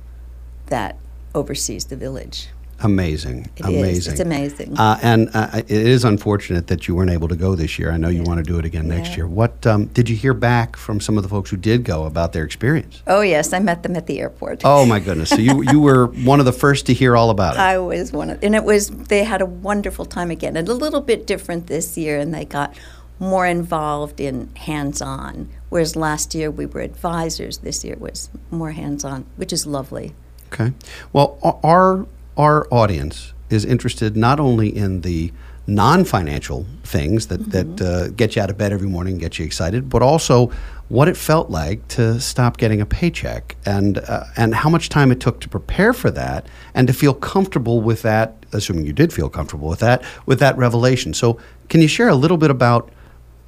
that 0.67 0.97
oversees 1.35 1.87
the 1.87 1.97
village. 1.97 2.49
Amazing, 2.83 3.51
It 3.57 3.67
is. 3.67 3.67
amazing. 3.67 4.13
It's 4.13 4.21
amazing. 4.21 4.79
Uh, 4.79 4.99
and 5.03 5.31
uh, 5.35 5.49
it 5.55 5.71
is 5.71 6.05
unfortunate 6.05 6.67
that 6.69 6.89
you 6.89 6.95
weren't 6.95 7.11
able 7.11 7.29
to 7.29 7.37
go 7.37 7.55
this 7.55 7.79
year. 7.79 7.93
I 7.93 7.99
know 7.99 8.09
you 8.09 8.23
want 8.23 8.39
to 8.39 8.43
do 8.43 8.59
it 8.59 8.65
again 8.65 8.89
next 8.89 9.17
year. 9.17 9.27
What 9.27 9.67
um, 9.67 9.87
did 9.87 10.09
you 10.09 10.17
hear 10.17 10.33
back 10.33 10.77
from 10.77 11.01
some 11.01 11.17
of 11.17 11.23
the 11.23 11.29
folks 11.29 11.51
who 11.51 11.57
did 11.57 11.85
go 11.85 12.05
about 12.05 12.33
their 12.33 12.45
experience? 12.45 13.03
Oh 13.07 13.21
yes, 13.21 13.53
I 13.53 13.59
met 13.59 13.83
them 13.83 13.97
at 13.97 14.07
the 14.07 14.21
airport. 14.21 14.63
Oh 14.65 14.87
my 14.87 14.99
goodness! 14.99 15.29
So 15.31 15.37
you 15.37 15.63
you 15.63 15.81
were 15.81 16.07
one 16.25 16.41
of 16.41 16.47
the 16.47 16.53
first 16.53 16.87
to 16.87 16.95
hear 16.95 17.17
all 17.17 17.31
about 17.31 17.55
it. 17.55 17.61
I 17.61 17.79
was 17.79 18.13
one 18.13 18.31
of, 18.31 18.43
and 18.43 18.55
it 18.55 18.65
was 18.65 18.89
they 18.89 19.25
had 19.25 19.43
a 19.43 19.47
wonderful 19.47 20.07
time 20.07 20.31
again, 20.31 20.57
and 20.57 20.69
a 20.69 20.75
little 20.75 21.03
bit 21.03 21.27
different 21.27 21.67
this 21.67 21.99
year, 21.99 22.19
and 22.19 22.33
they 22.33 22.45
got 22.45 22.75
more 23.19 23.47
involved 23.47 24.19
in 24.19 24.49
hands-on. 24.57 25.51
Whereas 25.69 25.95
last 25.95 26.35
year 26.35 26.51
we 26.51 26.65
were 26.65 26.81
advisors, 26.81 27.59
this 27.59 27.85
year 27.85 27.97
was 27.99 28.31
more 28.51 28.71
hands-on, 28.71 29.27
which 29.37 29.53
is 29.53 29.67
lovely. 29.67 30.15
Okay. 30.53 30.73
Well, 31.13 31.39
our 31.63 32.07
our 32.41 32.67
audience 32.71 33.35
is 33.51 33.65
interested 33.65 34.17
not 34.17 34.41
only 34.41 34.75
in 34.75 35.03
the 35.03 35.33
non-financial 35.67 36.67
things 36.83 37.27
that 37.27 37.51
that 37.51 37.81
uh, 37.81 38.09
get 38.21 38.35
you 38.35 38.43
out 38.43 38.51
of 38.51 38.57
bed 38.57 38.73
every 38.73 38.89
morning, 38.89 39.19
get 39.19 39.39
you 39.39 39.45
excited, 39.45 39.89
but 39.89 40.03
also 40.03 40.51
what 40.89 41.07
it 41.07 41.17
felt 41.17 41.51
like 41.51 41.87
to 41.89 42.19
stop 42.19 42.57
getting 42.57 42.81
a 42.81 42.87
paycheck 42.87 43.57
and 43.67 43.99
uh, 43.99 44.25
and 44.37 44.55
how 44.55 44.71
much 44.71 44.89
time 44.89 45.13
it 45.13 45.21
took 45.21 45.39
to 45.41 45.49
prepare 45.49 45.93
for 45.93 46.11
that 46.11 46.47
and 46.75 46.89
to 46.89 46.95
feel 46.95 47.15
comfortable 47.15 47.81
with 47.81 48.03
that. 48.03 48.35
Assuming 48.53 48.87
you 48.87 48.93
did 48.93 49.13
feel 49.13 49.29
comfortable 49.29 49.69
with 49.69 49.81
that, 49.81 50.03
with 50.27 50.41
that 50.41 50.57
revelation. 50.57 51.15
So, 51.15 51.39
can 51.69 51.81
you 51.81 51.89
share 51.89 52.09
a 52.09 52.17
little 52.17 52.39
bit 52.39 52.51
about? 52.51 52.91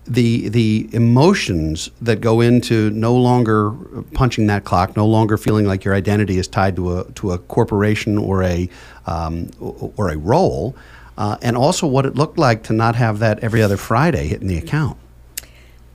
The 0.07 0.49
the 0.49 0.89
emotions 0.93 1.91
that 2.01 2.21
go 2.21 2.41
into 2.41 2.91
no 2.91 3.15
longer 3.15 3.71
punching 4.15 4.49
that 4.49 4.65
clock, 4.65 4.97
no 4.97 5.07
longer 5.07 5.37
feeling 5.37 5.67
like 5.67 5.85
your 5.85 5.95
identity 5.95 6.39
is 6.39 6.49
tied 6.49 6.77
to 6.77 6.99
a 6.99 7.05
to 7.13 7.33
a 7.33 7.39
corporation 7.39 8.19
or 8.19 8.43
a 8.43 8.69
um, 9.07 9.51
or 9.61 10.11
a 10.11 10.17
role, 10.17 10.75
uh, 11.17 11.37
and 11.41 11.57
also 11.57 11.87
what 11.87 12.05
it 12.05 12.17
looked 12.17 12.37
like 12.37 12.65
to 12.65 12.73
not 12.73 12.97
have 12.97 13.21
that 13.21 13.39
every 13.41 13.63
other 13.63 13.77
Friday 13.77 14.27
hitting 14.27 14.49
the 14.49 14.59
account. 14.59 14.99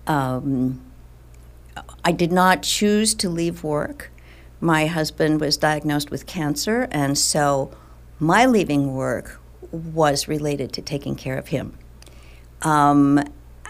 Um, 0.08 0.82
I 2.06 2.14
did 2.14 2.32
not 2.32 2.64
choose 2.64 3.14
to 3.16 3.30
leave 3.30 3.64
work. 3.64 4.10
My 4.62 4.88
husband 4.88 5.42
was 5.42 5.58
diagnosed 5.58 6.10
with 6.10 6.26
cancer, 6.26 6.88
and 6.92 7.18
so 7.18 7.72
my 8.20 8.46
leaving 8.46 8.96
work 8.96 9.40
was 9.72 10.30
related 10.30 10.72
to 10.74 10.82
taking 10.82 11.16
care 11.16 11.38
of 11.38 11.48
him. 11.48 11.78
Um, 12.62 13.22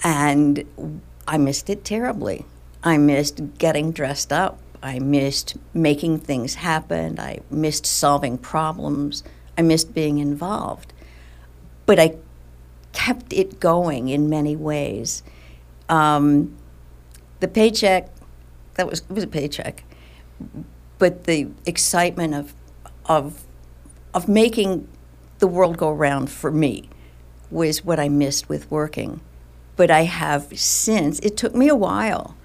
and 0.04 1.02
I 1.28 1.38
missed 1.38 1.70
it 1.70 1.84
terribly. 1.84 2.46
I 2.84 2.98
missed 2.98 3.58
getting 3.58 3.92
dressed 3.92 4.32
up. 4.32 4.60
I 4.82 5.00
missed 5.00 5.58
making 5.74 6.20
things 6.20 6.56
happen. 6.56 7.20
I 7.20 7.40
missed 7.50 7.86
solving 7.86 8.38
problems. 8.38 9.24
I 9.58 9.62
missed 9.62 9.94
being 9.94 10.20
involved. 10.20 10.94
But 11.86 12.00
I 12.00 12.16
kept 12.94 13.34
it 13.34 13.60
going 13.60 14.10
in 14.10 14.30
many 14.30 14.56
ways. 14.56 15.24
Um, 15.90 16.56
the 17.40 17.48
paycheck, 17.48 18.10
that 18.76 18.88
was, 18.88 19.02
it 19.02 19.12
was 19.12 19.24
a 19.24 19.28
paycheck, 19.28 19.84
but 20.98 21.26
the 21.26 21.50
excitement 21.66 22.34
of, 22.34 22.54
of, 23.06 23.44
of 24.14 24.28
making 24.28 24.88
the 25.40 25.48
world 25.48 25.78
go 25.78 25.92
round 25.92 26.30
for 26.30 26.52
me 26.52 26.90
was 27.50 27.86
what 27.86 28.00
I 28.00 28.10
missed 28.10 28.50
with 28.50 28.70
working. 28.72 29.22
But 29.78 29.92
I 29.92 30.04
have 30.04 30.48
since, 30.60 31.20
it 31.20 31.38
took 31.38 31.56
me 31.56 31.70
a 31.70 31.76
while, 31.76 32.36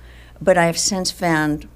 but 0.41 0.57
I 0.59 0.67
have 0.67 0.79
since 0.79 1.11
found 1.11 1.67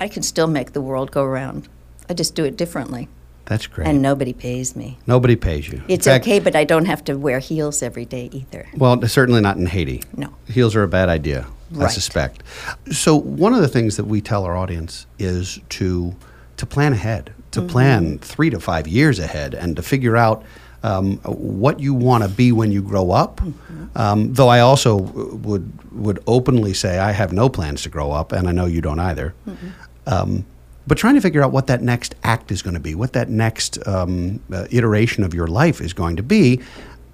I 0.00 0.08
can 0.08 0.22
still 0.22 0.46
make 0.46 0.72
the 0.72 0.80
world 0.80 1.10
go 1.10 1.24
round. 1.24 1.68
I 2.08 2.14
just 2.14 2.34
do 2.34 2.44
it 2.44 2.56
differently. 2.56 3.08
That's 3.44 3.66
great. 3.66 3.88
And 3.88 4.00
nobody 4.00 4.32
pays 4.32 4.76
me. 4.76 4.98
Nobody 5.06 5.34
pays 5.34 5.68
you. 5.68 5.82
It's 5.88 6.06
fact- 6.06 6.24
okay, 6.24 6.38
but 6.38 6.54
I 6.54 6.62
don't 6.64 6.84
have 6.86 7.04
to 7.04 7.14
wear 7.18 7.40
heels 7.40 7.82
every 7.82 8.04
day 8.04 8.30
either. 8.32 8.68
Well, 8.76 9.02
certainly 9.08 9.40
not 9.40 9.56
in 9.56 9.66
Haiti. 9.66 10.02
No. 10.16 10.28
Heels 10.48 10.76
are 10.76 10.84
a 10.84 10.88
bad 10.88 11.08
idea, 11.08 11.46
I 11.78 11.88
suspect. 11.88 12.44
So 12.92 13.16
one 13.16 13.52
of 13.54 13.60
the 13.60 13.68
things 13.68 13.96
that 13.96 14.04
we 14.04 14.20
tell 14.20 14.44
our 14.44 14.56
audience 14.56 15.06
is 15.18 15.58
to 15.70 16.14
to 16.58 16.66
plan 16.66 16.92
ahead, 16.92 17.32
to 17.50 17.60
Mm-hmm. 17.60 17.68
plan 17.68 18.18
three 18.18 18.50
to 18.50 18.60
five 18.60 18.86
years 18.86 19.18
ahead, 19.18 19.52
and 19.54 19.74
to 19.74 19.82
figure 19.82 20.16
out 20.16 20.44
um, 20.82 21.16
what 21.24 21.80
you 21.80 21.94
want 21.94 22.24
to 22.24 22.28
be 22.28 22.52
when 22.52 22.72
you 22.72 22.82
grow 22.82 23.10
up. 23.10 23.36
Mm-hmm. 23.36 23.86
Um, 23.94 24.32
though 24.32 24.48
I 24.48 24.60
also 24.60 24.96
would 24.96 25.70
would 25.92 26.22
openly 26.26 26.74
say 26.74 26.98
I 26.98 27.12
have 27.12 27.32
no 27.32 27.48
plans 27.48 27.82
to 27.82 27.88
grow 27.88 28.12
up, 28.12 28.32
and 28.32 28.48
I 28.48 28.52
know 28.52 28.66
you 28.66 28.80
don't 28.80 28.98
either. 28.98 29.34
Mm-hmm. 29.46 29.68
Um, 30.06 30.46
but 30.86 30.98
trying 30.98 31.14
to 31.14 31.20
figure 31.20 31.42
out 31.42 31.52
what 31.52 31.68
that 31.68 31.82
next 31.82 32.14
act 32.24 32.50
is 32.50 32.62
going 32.62 32.74
to 32.74 32.80
be, 32.80 32.94
what 32.94 33.12
that 33.12 33.28
next 33.28 33.86
um, 33.86 34.40
uh, 34.52 34.66
iteration 34.70 35.22
of 35.22 35.32
your 35.32 35.46
life 35.46 35.80
is 35.80 35.92
going 35.92 36.16
to 36.16 36.22
be, 36.22 36.60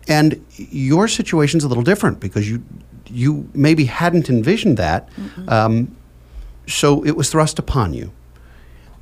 and 0.06 0.44
your 0.56 1.08
situation's 1.08 1.64
a 1.64 1.68
little 1.68 1.82
different 1.82 2.20
because 2.20 2.48
you 2.48 2.62
you 3.06 3.48
maybe 3.54 3.87
hadn't 3.87 4.28
envisioned 4.30 4.76
that, 4.76 5.08
um, 5.48 5.94
so 6.66 7.04
it 7.04 7.16
was 7.16 7.30
thrust 7.30 7.58
upon 7.58 7.92
you. 7.92 8.12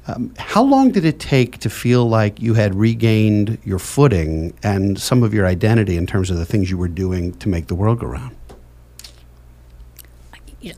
Um, 0.08 0.32
how 0.38 0.62
long 0.62 0.92
did 0.92 1.04
it 1.04 1.18
take 1.18 1.58
to 1.58 1.70
feel 1.70 2.08
like 2.08 2.40
you 2.40 2.54
had 2.54 2.74
regained 2.74 3.58
your 3.64 3.80
footing 3.80 4.54
and 4.62 5.00
some 5.00 5.22
of 5.22 5.34
your 5.34 5.46
identity 5.46 5.96
in 5.96 6.06
terms 6.06 6.30
of 6.30 6.36
the 6.36 6.46
things 6.46 6.70
you 6.70 6.78
were 6.78 6.88
doing 6.88 7.32
to 7.38 7.48
make 7.48 7.66
the 7.66 7.74
world 7.74 8.00
go 8.00 8.06
round? 8.06 8.36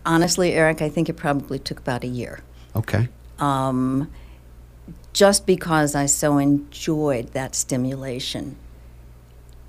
Honestly, 0.07 0.53
Eric, 0.53 0.83
I 0.83 0.89
think 0.89 1.09
it 1.09 1.15
probably 1.15 1.59
took 1.59 1.79
about 1.79 2.05
a 2.05 2.09
year. 2.09 2.41
Okay. 2.75 3.09
um, 3.39 4.11
just 5.13 5.47
because 5.47 5.95
I 5.95 6.07
so 6.07 6.39
enjoyed 6.39 7.33
that 7.33 7.55
stimulation. 7.55 8.57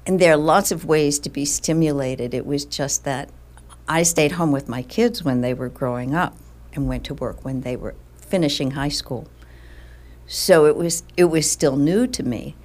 And 0.06 0.20
there 0.20 0.34
are 0.34 0.38
lots 0.38 0.72
of 0.72 0.86
ways 0.86 1.20
to 1.20 1.30
be 1.30 1.46
stimulated. 1.46 2.34
It 2.34 2.46
was 2.46 2.66
just 2.66 3.04
that 3.06 3.30
I 3.88 4.04
stayed 4.04 4.34
home 4.34 4.52
with 4.52 4.70
my 4.70 4.84
kids 4.84 5.24
when 5.24 5.42
they 5.42 5.54
were 5.54 5.70
growing 5.70 6.14
up 6.14 6.36
and 6.74 6.88
went 6.88 7.04
to 7.06 7.14
work 7.14 7.44
when 7.44 7.62
they 7.62 7.76
were 7.76 7.96
finishing 8.18 8.72
high 8.72 8.90
school. 8.90 9.28
So 10.32 10.68
it 10.68 10.76
was 10.76 11.04
it 11.18 11.26
was 11.26 11.50
still 11.50 11.76
new 11.76 12.06
to 12.06 12.22
me, 12.22 12.56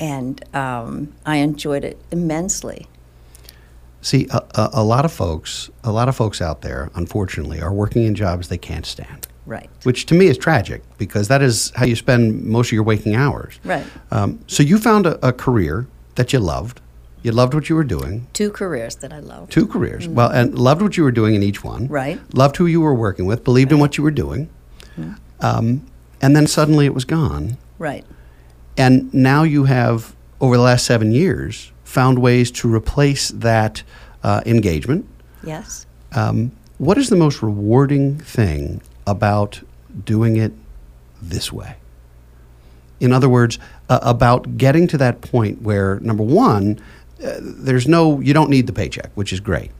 and 0.00 0.42
um, 0.54 1.12
I 1.26 1.36
enjoyed 1.36 1.84
it 1.84 1.98
immensely. 2.10 2.88
See, 4.00 4.26
a, 4.30 4.42
a, 4.54 4.70
a 4.72 4.82
lot 4.82 5.04
of 5.04 5.12
folks, 5.12 5.68
a 5.84 5.92
lot 5.92 6.08
of 6.08 6.16
folks 6.16 6.40
out 6.40 6.62
there, 6.62 6.90
unfortunately, 6.94 7.60
are 7.60 7.72
working 7.72 8.04
in 8.04 8.14
jobs 8.14 8.48
they 8.48 8.56
can't 8.56 8.86
stand. 8.86 9.28
Right. 9.44 9.68
Which 9.82 10.06
to 10.06 10.14
me 10.14 10.26
is 10.26 10.38
tragic 10.38 10.82
because 10.96 11.28
that 11.28 11.42
is 11.42 11.70
how 11.76 11.84
you 11.84 11.96
spend 11.96 12.44
most 12.44 12.68
of 12.68 12.72
your 12.72 12.82
waking 12.82 13.14
hours. 13.14 13.60
Right. 13.62 13.84
Um, 14.10 14.40
so 14.46 14.62
you 14.62 14.78
found 14.78 15.04
a, 15.04 15.24
a 15.26 15.32
career 15.34 15.86
that 16.14 16.32
you 16.32 16.38
loved. 16.38 16.80
You 17.22 17.32
loved 17.32 17.52
what 17.52 17.68
you 17.68 17.76
were 17.76 17.84
doing. 17.84 18.26
Two 18.32 18.50
careers 18.50 18.96
that 18.96 19.12
I 19.12 19.18
loved. 19.18 19.52
Two 19.52 19.66
careers. 19.66 20.08
Well, 20.08 20.30
and 20.30 20.58
loved 20.58 20.80
what 20.80 20.96
you 20.96 21.02
were 21.02 21.12
doing 21.12 21.34
in 21.34 21.42
each 21.42 21.62
one. 21.62 21.88
Right. 21.88 22.18
Loved 22.34 22.56
who 22.56 22.66
you 22.66 22.80
were 22.80 22.94
working 22.94 23.26
with. 23.26 23.44
Believed 23.44 23.70
in 23.70 23.78
what 23.78 23.98
you 23.98 24.02
were 24.02 24.10
doing. 24.10 24.48
Um, 25.40 25.86
and 26.22 26.34
then 26.34 26.46
suddenly 26.46 26.86
it 26.86 26.94
was 26.94 27.04
gone. 27.04 27.58
Right. 27.78 28.06
And 28.78 29.12
now 29.12 29.42
you 29.42 29.64
have, 29.64 30.14
over 30.40 30.56
the 30.56 30.62
last 30.62 30.86
seven 30.86 31.12
years, 31.12 31.72
found 31.84 32.20
ways 32.20 32.50
to 32.52 32.72
replace 32.72 33.28
that 33.28 33.82
uh, 34.22 34.40
engagement. 34.46 35.06
Yes. 35.44 35.84
Um, 36.12 36.52
what 36.78 36.96
is 36.96 37.08
the 37.08 37.16
most 37.16 37.42
rewarding 37.42 38.18
thing 38.18 38.80
about 39.06 39.60
doing 40.04 40.36
it 40.36 40.52
this 41.20 41.52
way? 41.52 41.76
In 43.00 43.12
other 43.12 43.28
words, 43.28 43.58
uh, 43.88 43.98
about 44.02 44.56
getting 44.56 44.86
to 44.88 44.98
that 44.98 45.20
point 45.20 45.60
where, 45.60 45.98
number 46.00 46.22
one, 46.22 46.80
uh, 47.22 47.34
there's 47.40 47.88
no, 47.88 48.20
you 48.20 48.32
don't 48.32 48.48
need 48.48 48.66
the 48.68 48.72
paycheck, 48.72 49.10
which 49.16 49.32
is 49.32 49.40
great, 49.40 49.72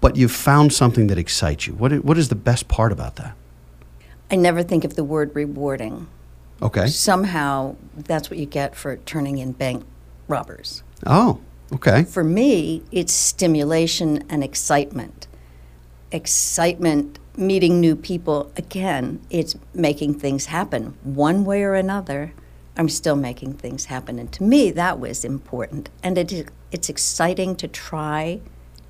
but 0.00 0.16
you've 0.16 0.32
found 0.32 0.72
something 0.72 1.06
that 1.06 1.18
excites 1.18 1.66
you. 1.66 1.74
What, 1.74 1.92
what 2.04 2.18
is 2.18 2.28
the 2.28 2.34
best 2.34 2.66
part 2.66 2.90
about 2.90 3.16
that? 3.16 3.34
I 4.30 4.36
never 4.36 4.62
think 4.62 4.84
of 4.84 4.94
the 4.94 5.04
word 5.04 5.34
rewarding. 5.34 6.06
Okay. 6.60 6.88
Somehow, 6.88 7.76
that's 7.96 8.30
what 8.30 8.38
you 8.38 8.46
get 8.46 8.74
for 8.74 8.96
turning 8.96 9.38
in 9.38 9.52
bank 9.52 9.84
robbers. 10.26 10.82
Oh, 11.06 11.40
okay. 11.72 12.04
For 12.04 12.24
me, 12.24 12.82
it's 12.90 13.12
stimulation 13.12 14.24
and 14.28 14.42
excitement. 14.42 15.28
Excitement, 16.10 17.18
meeting 17.36 17.80
new 17.80 17.94
people. 17.94 18.52
Again, 18.56 19.20
it's 19.30 19.56
making 19.72 20.14
things 20.14 20.46
happen. 20.46 20.96
One 21.04 21.44
way 21.44 21.62
or 21.62 21.74
another, 21.74 22.32
I'm 22.76 22.88
still 22.88 23.16
making 23.16 23.54
things 23.54 23.86
happen. 23.86 24.18
And 24.18 24.30
to 24.32 24.42
me, 24.42 24.70
that 24.72 24.98
was 24.98 25.24
important. 25.24 25.90
And 26.02 26.18
it, 26.18 26.50
it's 26.72 26.88
exciting 26.88 27.56
to 27.56 27.68
try 27.68 28.40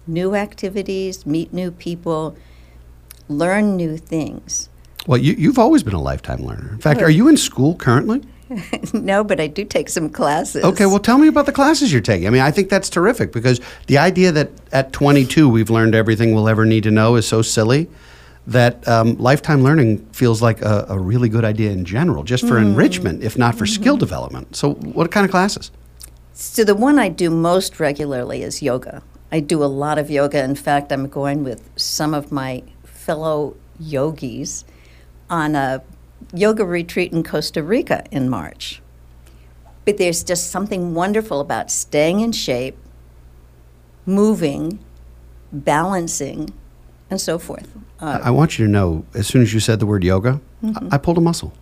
new 0.07 0.35
activities, 0.35 1.27
meet 1.27 1.53
new 1.53 1.71
people, 1.71 2.35
learn 3.29 3.77
new 3.77 3.99
things. 3.99 4.71
Well, 5.07 5.19
you, 5.19 5.35
you've 5.35 5.59
always 5.59 5.83
been 5.83 5.95
a 5.95 6.03
lifetime 6.03 6.45
learner. 6.45 6.71
In 6.73 6.79
fact, 6.79 7.01
are 7.01 7.11
you 7.11 7.29
in 7.29 7.37
school 7.37 7.75
currently? 7.77 8.23
no, 8.93 9.23
but 9.25 9.41
I 9.41 9.47
do 9.47 9.65
take 9.65 9.89
some 9.89 10.09
classes. 10.09 10.65
Okay, 10.65 10.87
well, 10.87 10.99
tell 10.99 11.19
me 11.19 11.29
about 11.29 11.47
the 11.47 11.53
classes 11.53 11.93
you're 11.93 12.01
taking. 12.01 12.27
I 12.27 12.31
mean, 12.31 12.43
I 12.43 12.51
think 12.51 12.69
that's 12.69 12.89
terrific 12.89 13.33
because 13.33 13.61
the 13.87 13.99
idea 13.99 14.33
that 14.33 14.51
at 14.73 14.93
22 14.93 15.49
we've 15.49 15.71
learned 15.71 15.95
everything 15.95 16.35
we'll 16.35 16.49
ever 16.49 16.65
need 16.65 16.83
to 16.85 16.91
know 16.91 17.17
is 17.17 17.27
so 17.27 17.43
silly. 17.43 17.89
that 18.47 18.89
um, 18.89 19.15
lifetime 19.19 19.63
learning 19.63 19.99
feels 20.13 20.41
like 20.41 20.63
a, 20.63 20.87
a, 20.89 20.99
really 20.99 21.29
good 21.29 21.45
idea 21.45 21.71
in 21.71 21.85
general, 21.85 22.25
just 22.25 22.49
for 22.49 22.55
mm. 22.55 22.63
enrichment, 22.63 23.23
if 23.23 23.37
not 23.37 23.55
for 23.55 23.67
mm-hmm. 23.67 23.83
skill 23.83 23.99
development. 23.99 24.57
So, 24.57 24.73
what 24.73 25.11
kind 25.11 25.27
of 25.27 25.31
classes? 25.31 25.71
So, 26.33 26.65
the 26.65 26.75
one 26.75 26.99
I 26.99 27.11
do 27.11 27.29
most 27.29 27.79
regularly 27.79 28.43
is 28.43 28.63
yoga. 28.63 29.03
I 29.31 29.41
do 29.41 29.63
a 29.63 29.67
lot 29.67 29.99
of 29.99 30.11
yoga. 30.11 30.43
In 30.43 30.55
fact, 30.55 30.93
I'm 30.93 31.09
going 31.09 31.45
with 31.45 31.69
some 31.77 32.15
of 32.15 32.33
my 32.33 32.63
fellow 32.85 33.55
yogis 33.79 34.65
on 35.31 35.55
a 35.55 35.83
yoga 36.33 36.65
retreat 36.65 37.13
in 37.13 37.23
Costa 37.23 37.63
Rica 37.63 38.05
in 38.11 38.29
March. 38.29 38.81
But 39.85 39.99
there's 39.99 40.23
just 40.23 40.51
something 40.51 40.95
wonderful 40.95 41.41
about 41.41 41.71
staying 41.71 42.21
in 42.21 42.33
shape, 42.33 42.77
moving, 44.05 44.79
balancing, 45.53 46.53
and 47.11 47.21
so 47.21 47.39
forth. 47.39 47.75
Uh, 48.01 48.21
I 48.23 48.31
want 48.31 48.59
you 48.59 48.67
to 48.67 48.71
know, 48.71 49.05
as 49.15 49.27
soon 49.27 49.43
as 49.43 49.55
you 49.55 49.61
said 49.61 49.81
the 49.81 49.87
word 49.87 50.05
yoga, 50.05 50.41
mm-hmm. 50.63 50.89
I, 50.93 50.97
I, 50.97 50.99
pulled 50.99 51.19
a 51.19 51.23
muscle. 51.23 51.53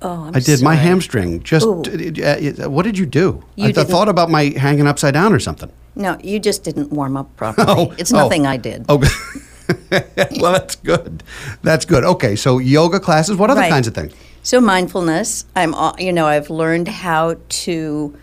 Oh, 0.00 0.24
I'm 0.24 0.28
i 0.28 0.32
did. 0.38 0.58
Sorry. 0.58 0.62
My 0.62 0.74
hamstring 0.74 1.42
just. 1.42 1.66
Uh, 1.66 2.70
what 2.70 2.82
did 2.84 2.96
you 2.96 3.06
do? 3.06 3.42
You 3.56 3.66
I, 3.66 3.80
I 3.80 3.84
thought 3.84 4.08
about 4.08 4.30
my 4.30 4.44
hanging 4.56 4.86
upside 4.86 5.14
down 5.14 5.32
or 5.32 5.40
something. 5.40 5.72
No, 5.96 6.16
you 6.22 6.38
just 6.38 6.62
didn't 6.64 6.90
warm 6.90 7.16
up 7.16 7.34
properly. 7.36 7.66
Oh, 7.68 7.94
it's 7.98 8.12
nothing 8.12 8.46
oh. 8.46 8.50
I 8.50 8.56
did. 8.56 8.86
Oh. 8.88 9.02
well, 10.40 10.52
that's 10.52 10.76
good. 10.76 11.22
That's 11.62 11.84
good. 11.84 12.04
Okay, 12.04 12.36
so 12.36 12.58
yoga 12.58 13.00
classes. 13.00 13.36
What 13.36 13.50
other 13.50 13.60
right. 13.60 13.70
kinds 13.70 13.86
of 13.86 13.94
things? 13.94 14.14
So 14.42 14.60
mindfulness. 14.60 15.46
I'm. 15.56 15.74
You 15.98 16.12
know, 16.12 16.26
I've 16.26 16.50
learned 16.50 16.88
how 16.88 17.36
to 17.48 18.16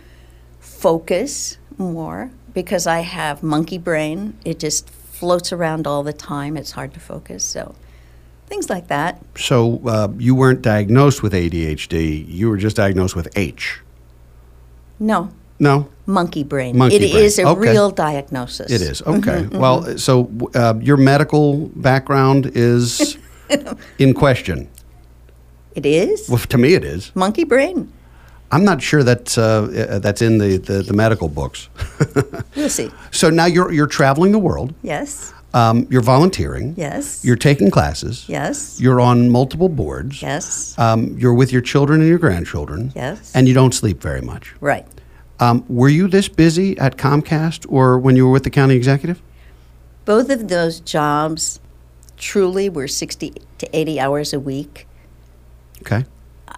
focus 0.60 1.57
more 1.77 2.31
because 2.53 2.88
I 2.88 3.00
have 3.00 3.41
monkey 3.41 3.77
brain. 3.77 4.38
It 4.45 4.60
just 4.60 4.89
floats 4.89 5.51
around 5.51 5.88
all 5.88 6.03
the 6.03 6.13
time. 6.13 6.57
It's 6.57 6.71
hard 6.71 6.93
to 6.93 7.00
focus. 7.00 7.43
So 7.43 7.75
things 8.48 8.69
like 8.69 8.88
that. 8.88 9.24
So 9.38 9.81
uh, 9.86 10.10
you 10.17 10.36
weren't 10.36 10.62
diagnosed 10.62 11.24
with 11.24 11.33
ADHD. 11.33 12.25
You 12.27 12.50
were 12.50 12.57
just 12.57 12.75
diagnosed 12.75 13.15
with 13.15 13.29
H. 13.38 13.79
No. 15.00 15.31
No. 15.62 15.88
Monkey 16.08 16.44
brain. 16.44 16.75
Monkey 16.75 16.96
it 16.96 17.12
brain. 17.12 17.24
is 17.24 17.38
a 17.38 17.44
okay. 17.44 17.60
real 17.60 17.91
diagnosis. 17.91 18.72
It 18.72 18.82
is. 18.82 19.01
Okay. 19.03 19.44
Mm-hmm, 19.44 19.60
well, 19.60 19.84
mm-hmm. 19.84 19.98
so 19.98 20.27
uh, 20.56 20.74
your 20.82 20.98
medical 20.98 21.68
background 21.75 22.51
is 22.56 23.18
in 24.00 24.15
question. 24.15 24.68
It 25.75 25.86
is? 25.86 26.27
Well, 26.27 26.39
to 26.39 26.58
me, 26.58 26.74
it 26.74 26.84
is. 26.84 27.15
Monkey 27.15 27.44
brain. 27.44 27.94
I'm 28.51 28.65
not 28.65 28.82
sure 28.82 29.03
that 29.03 29.38
uh, 29.38 30.00
that's 30.00 30.22
in 30.22 30.39
the, 30.39 30.58
the, 30.58 30.82
the 30.82 30.94
medical 30.94 31.30
books. 31.30 31.70
we'll 32.56 32.68
see. 32.68 32.89
So 33.12 33.30
now 33.30 33.46
you're 33.46 33.72
you're 33.72 33.88
traveling 33.88 34.32
the 34.32 34.39
world. 34.39 34.74
Yes. 34.82 35.32
Um, 35.53 35.86
you're 35.89 36.01
volunteering. 36.01 36.74
Yes. 36.75 37.24
You're 37.24 37.36
taking 37.36 37.70
classes. 37.70 38.25
Yes. 38.27 38.80
You're 38.82 39.00
on 39.00 39.30
multiple 39.30 39.70
boards. 39.70 40.22
Yes. 40.22 40.77
Um, 40.80 41.18
you're 41.20 41.34
with 41.34 41.51
your 41.51 41.62
children 41.62 42.00
and 42.00 42.10
your 42.10 42.20
grandchildren. 42.20 42.91
Yes. 42.96 43.32
And 43.36 43.48
you 43.48 43.53
don't 43.53 43.74
sleep 43.74 44.01
very 44.01 44.22
much. 44.22 44.56
Right. 44.60 44.88
Um, 45.41 45.65
were 45.67 45.89
you 45.89 46.07
this 46.07 46.29
busy 46.29 46.77
at 46.77 46.98
Comcast 46.98 47.65
or 47.67 47.98
when 47.98 48.15
you 48.15 48.25
were 48.27 48.31
with 48.31 48.43
the 48.43 48.51
county 48.51 48.75
executive? 48.75 49.21
Both 50.05 50.29
of 50.29 50.48
those 50.48 50.79
jobs 50.79 51.60
truly 52.15 52.69
were 52.69 52.88
60 52.88 53.33
to 53.57 53.75
80 53.75 54.00
hours 54.00 54.33
a 54.33 54.39
week. 54.39 54.88
Okay. 55.81 56.05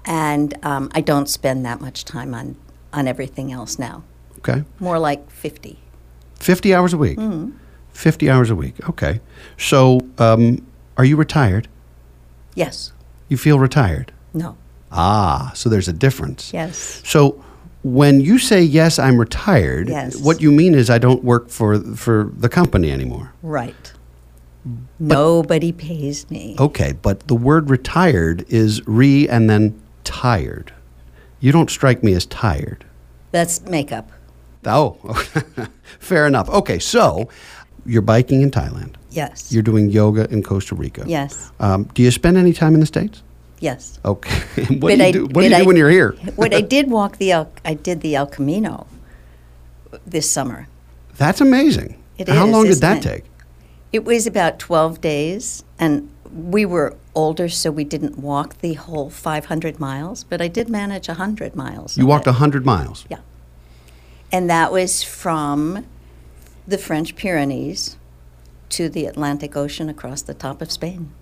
And 0.05 0.53
um, 0.65 0.91
I 0.93 0.99
don't 0.99 1.29
spend 1.29 1.65
that 1.65 1.79
much 1.79 2.03
time 2.03 2.33
on, 2.33 2.57
on 2.91 3.07
everything 3.07 3.53
else 3.53 3.79
now. 3.79 4.03
Okay. 4.39 4.65
More 4.81 4.99
like 4.99 5.31
50. 5.31 5.79
50 6.35 6.75
hours 6.75 6.91
a 6.91 6.97
week? 6.97 7.17
Mm-hmm. 7.17 7.57
50 7.93 8.29
hours 8.29 8.49
a 8.49 8.55
week. 8.55 8.89
Okay. 8.89 9.21
So, 9.57 10.01
um, 10.17 10.65
are 10.97 11.05
you 11.05 11.15
retired? 11.15 11.69
Yes. 12.53 12.91
You 13.29 13.37
feel 13.37 13.59
retired? 13.59 14.11
No. 14.33 14.57
Ah, 14.91 15.53
so 15.55 15.69
there's 15.69 15.87
a 15.87 15.93
difference. 15.93 16.51
Yes. 16.51 17.01
So, 17.05 17.43
when 17.83 18.22
you 18.22 18.39
say 18.39 18.61
yes, 18.61 18.98
I'm 18.98 19.17
retired, 19.17 19.89
yes. 19.89 20.15
what 20.15 20.41
you 20.41 20.51
mean 20.51 20.74
is 20.74 20.89
I 20.89 20.98
don't 20.98 21.24
work 21.24 21.50
for 21.50 21.79
for 21.96 22.31
the 22.35 22.50
company 22.50 22.91
anymore. 22.91 23.33
Right. 23.41 23.93
But, 24.65 25.15
Nobody 25.15 25.74
pays 25.74 26.29
me. 26.31 26.55
Okay, 26.57 26.93
but 27.01 27.27
the 27.27 27.35
word 27.35 27.69
retired 27.69 28.46
is 28.48 28.85
re 28.87 29.27
and 29.27 29.50
then 29.50 29.79
tired. 30.05 30.74
You 31.41 31.51
don't 31.51 31.69
strike 31.69 32.03
me 32.03 32.13
as 32.13 32.25
tired. 32.27 32.85
That's 33.31 33.61
makeup. 33.63 34.09
Oh, 34.65 34.93
fair 36.00 36.25
enough. 36.25 36.50
Okay, 36.50 36.79
so 36.79 37.27
you're 37.85 38.01
biking 38.01 38.41
in 38.41 38.51
Thailand. 38.51 38.96
Yes. 39.09 39.51
You're 39.51 39.63
doing 39.63 39.89
yoga 39.89 40.29
in 40.31 40.41
Costa 40.41 40.75
Rica. 40.75 41.03
Yes. 41.05 41.51
Um, 41.59 41.83
do 41.93 42.01
you 42.01 42.11
spend 42.11 42.37
any 42.37 42.53
time 42.53 42.74
in 42.74 42.79
the 42.79 42.85
States? 42.85 43.24
Yes. 43.63 43.97
Okay. 44.03 44.65
what 44.75 44.79
but 44.81 44.87
do 44.89 44.97
you 44.97 45.03
I, 45.03 45.11
do, 45.11 45.21
what 45.27 45.35
do, 45.35 45.47
you 45.47 45.55
do 45.55 45.65
when 45.65 45.77
you're 45.77 45.89
here? 45.89 46.11
what 46.35 46.53
I 46.53 46.59
did 46.75 46.91
walk 46.91 47.17
the 47.17 47.31
El, 47.31 47.49
I 47.63 47.75
did 47.75 48.01
the 48.01 48.13
El 48.13 48.27
Camino 48.27 48.87
this 50.05 50.29
summer. 50.29 50.67
That's 51.15 51.39
amazing. 51.39 51.97
It 52.17 52.27
How 52.27 52.45
is, 52.45 52.51
long 52.51 52.65
did 52.65 52.79
that 52.79 52.97
it? 52.97 53.09
take? 53.09 53.23
It 53.93 54.03
was 54.03 54.27
about 54.27 54.59
12 54.59 54.99
days, 54.99 55.63
and 55.79 56.09
we 56.29 56.65
were 56.65 56.97
older, 57.15 57.47
so 57.47 57.71
we 57.71 57.85
didn't 57.85 58.19
walk 58.19 58.57
the 58.59 58.73
whole 58.73 59.09
500 59.09 59.79
miles, 59.79 60.25
but 60.25 60.41
I 60.41 60.49
did 60.49 60.67
manage 60.67 61.07
100 61.07 61.55
miles. 61.55 61.97
You 61.97 62.05
walked 62.05 62.25
100 62.25 62.65
miles? 62.65 63.05
Yeah. 63.09 63.19
And 64.29 64.49
that 64.49 64.73
was 64.73 65.03
from 65.03 65.85
the 66.67 66.77
French 66.77 67.15
Pyrenees 67.15 67.95
to 68.69 68.89
the 68.89 69.05
Atlantic 69.05 69.55
Ocean 69.55 69.87
across 69.87 70.21
the 70.21 70.33
top 70.33 70.61
of 70.61 70.69
Spain. 70.69 71.13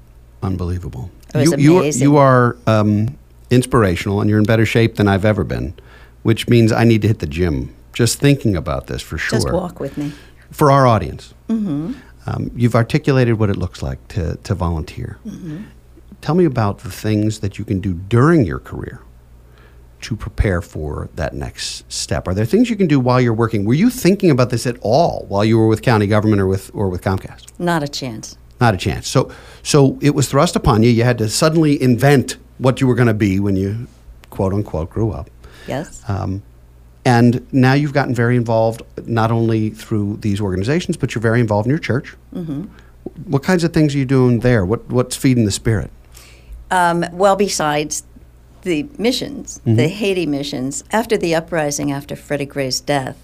Unbelievable. 0.41 1.11
You. 1.35 1.55
You, 1.57 1.83
you 1.83 2.17
are 2.17 2.57
um, 2.67 3.17
inspirational 3.49 4.21
and 4.21 4.29
you're 4.29 4.39
in 4.39 4.45
better 4.45 4.65
shape 4.65 4.95
than 4.95 5.07
I've 5.07 5.25
ever 5.25 5.43
been, 5.43 5.73
which 6.23 6.47
means 6.47 6.71
I 6.71 6.83
need 6.83 7.01
to 7.03 7.07
hit 7.07 7.19
the 7.19 7.27
gym. 7.27 7.73
Just 7.93 8.19
thinking 8.19 8.55
about 8.55 8.87
this 8.87 9.01
for 9.01 9.17
sure. 9.17 9.39
Just 9.39 9.51
walk 9.51 9.79
with 9.79 9.97
me. 9.97 10.13
For 10.51 10.71
our 10.71 10.87
audience. 10.87 11.33
Mm-hmm. 11.49 11.93
Um, 12.25 12.51
you've 12.55 12.75
articulated 12.75 13.39
what 13.39 13.49
it 13.49 13.57
looks 13.57 13.81
like 13.81 14.05
to, 14.09 14.35
to 14.37 14.55
volunteer. 14.55 15.17
Mm-hmm. 15.25 15.63
Tell 16.21 16.35
me 16.35 16.45
about 16.45 16.79
the 16.79 16.91
things 16.91 17.39
that 17.39 17.57
you 17.57 17.65
can 17.65 17.79
do 17.79 17.93
during 17.93 18.45
your 18.45 18.59
career 18.59 19.01
to 20.01 20.15
prepare 20.15 20.61
for 20.61 21.09
that 21.15 21.33
next 21.33 21.91
step? 21.91 22.27
Are 22.27 22.33
there 22.33 22.45
things 22.45 22.69
you 22.69 22.75
can 22.75 22.87
do 22.87 22.99
while 22.99 23.21
you're 23.21 23.33
working? 23.33 23.65
Were 23.65 23.73
you 23.73 23.89
thinking 23.89 24.31
about 24.31 24.49
this 24.49 24.65
at 24.65 24.77
all 24.81 25.25
while 25.27 25.45
you 25.45 25.57
were 25.57 25.67
with 25.67 25.81
county 25.81 26.07
government 26.07 26.41
or 26.41 26.47
with 26.47 26.71
or 26.73 26.89
with 26.89 27.03
Comcast? 27.03 27.47
Not 27.59 27.83
a 27.83 27.87
chance. 27.87 28.37
Not 28.61 28.73
a 28.75 28.77
chance. 28.77 29.07
So 29.09 29.31
so 29.63 29.97
it 30.01 30.15
was 30.15 30.29
thrust 30.29 30.55
upon 30.55 30.83
you. 30.83 30.89
You 30.89 31.03
had 31.03 31.17
to 31.17 31.27
suddenly 31.27 31.81
invent 31.81 32.37
what 32.59 32.79
you 32.79 32.87
were 32.87 32.95
going 32.95 33.07
to 33.07 33.13
be 33.13 33.39
when 33.39 33.55
you 33.55 33.87
quote 34.29 34.53
unquote 34.53 34.89
grew 34.91 35.11
up. 35.11 35.29
Yes. 35.67 36.03
Um, 36.07 36.43
and 37.03 37.45
now 37.51 37.73
you've 37.73 37.93
gotten 37.93 38.13
very 38.13 38.35
involved, 38.35 38.83
not 39.05 39.31
only 39.31 39.71
through 39.71 40.17
these 40.21 40.39
organizations, 40.39 40.97
but 40.97 41.15
you're 41.15 41.21
very 41.21 41.39
involved 41.39 41.65
in 41.65 41.71
your 41.71 41.79
church. 41.79 42.15
Mm-hmm. 42.35 42.65
What 43.25 43.41
kinds 43.41 43.63
of 43.63 43.73
things 43.73 43.95
are 43.95 43.97
you 43.97 44.05
doing 44.05 44.41
there? 44.41 44.63
What 44.63 44.87
what's 44.89 45.15
feeding 45.15 45.45
the 45.45 45.51
spirit? 45.51 45.89
Um, 46.69 47.03
well, 47.11 47.35
besides 47.35 48.03
the 48.61 48.87
missions, 48.99 49.59
Mm-hmm. 49.59 49.75
the 49.75 49.87
Haiti 49.87 50.25
missions, 50.27 50.83
after 50.91 51.17
the 51.17 51.33
uprising, 51.33 51.91
after 51.91 52.15
Freddie 52.15 52.45
Gray's 52.45 52.79
death, 52.79 53.17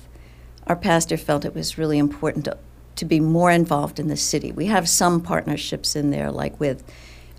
our 0.65 0.75
pastor 0.75 1.15
felt 1.15 1.45
it 1.45 1.53
was 1.53 1.77
really 1.77 1.99
important 1.99 2.45
to, 2.45 2.57
to 2.97 3.05
be 3.05 3.19
more 3.19 3.51
involved 3.51 3.99
in 3.99 4.07
the 4.07 4.17
city. 4.17 4.51
We 4.51 4.67
have 4.67 4.87
some 4.89 5.21
partnerships 5.21 5.95
in 5.95 6.11
there, 6.11 6.31
like 6.31 6.59
with 6.59 6.83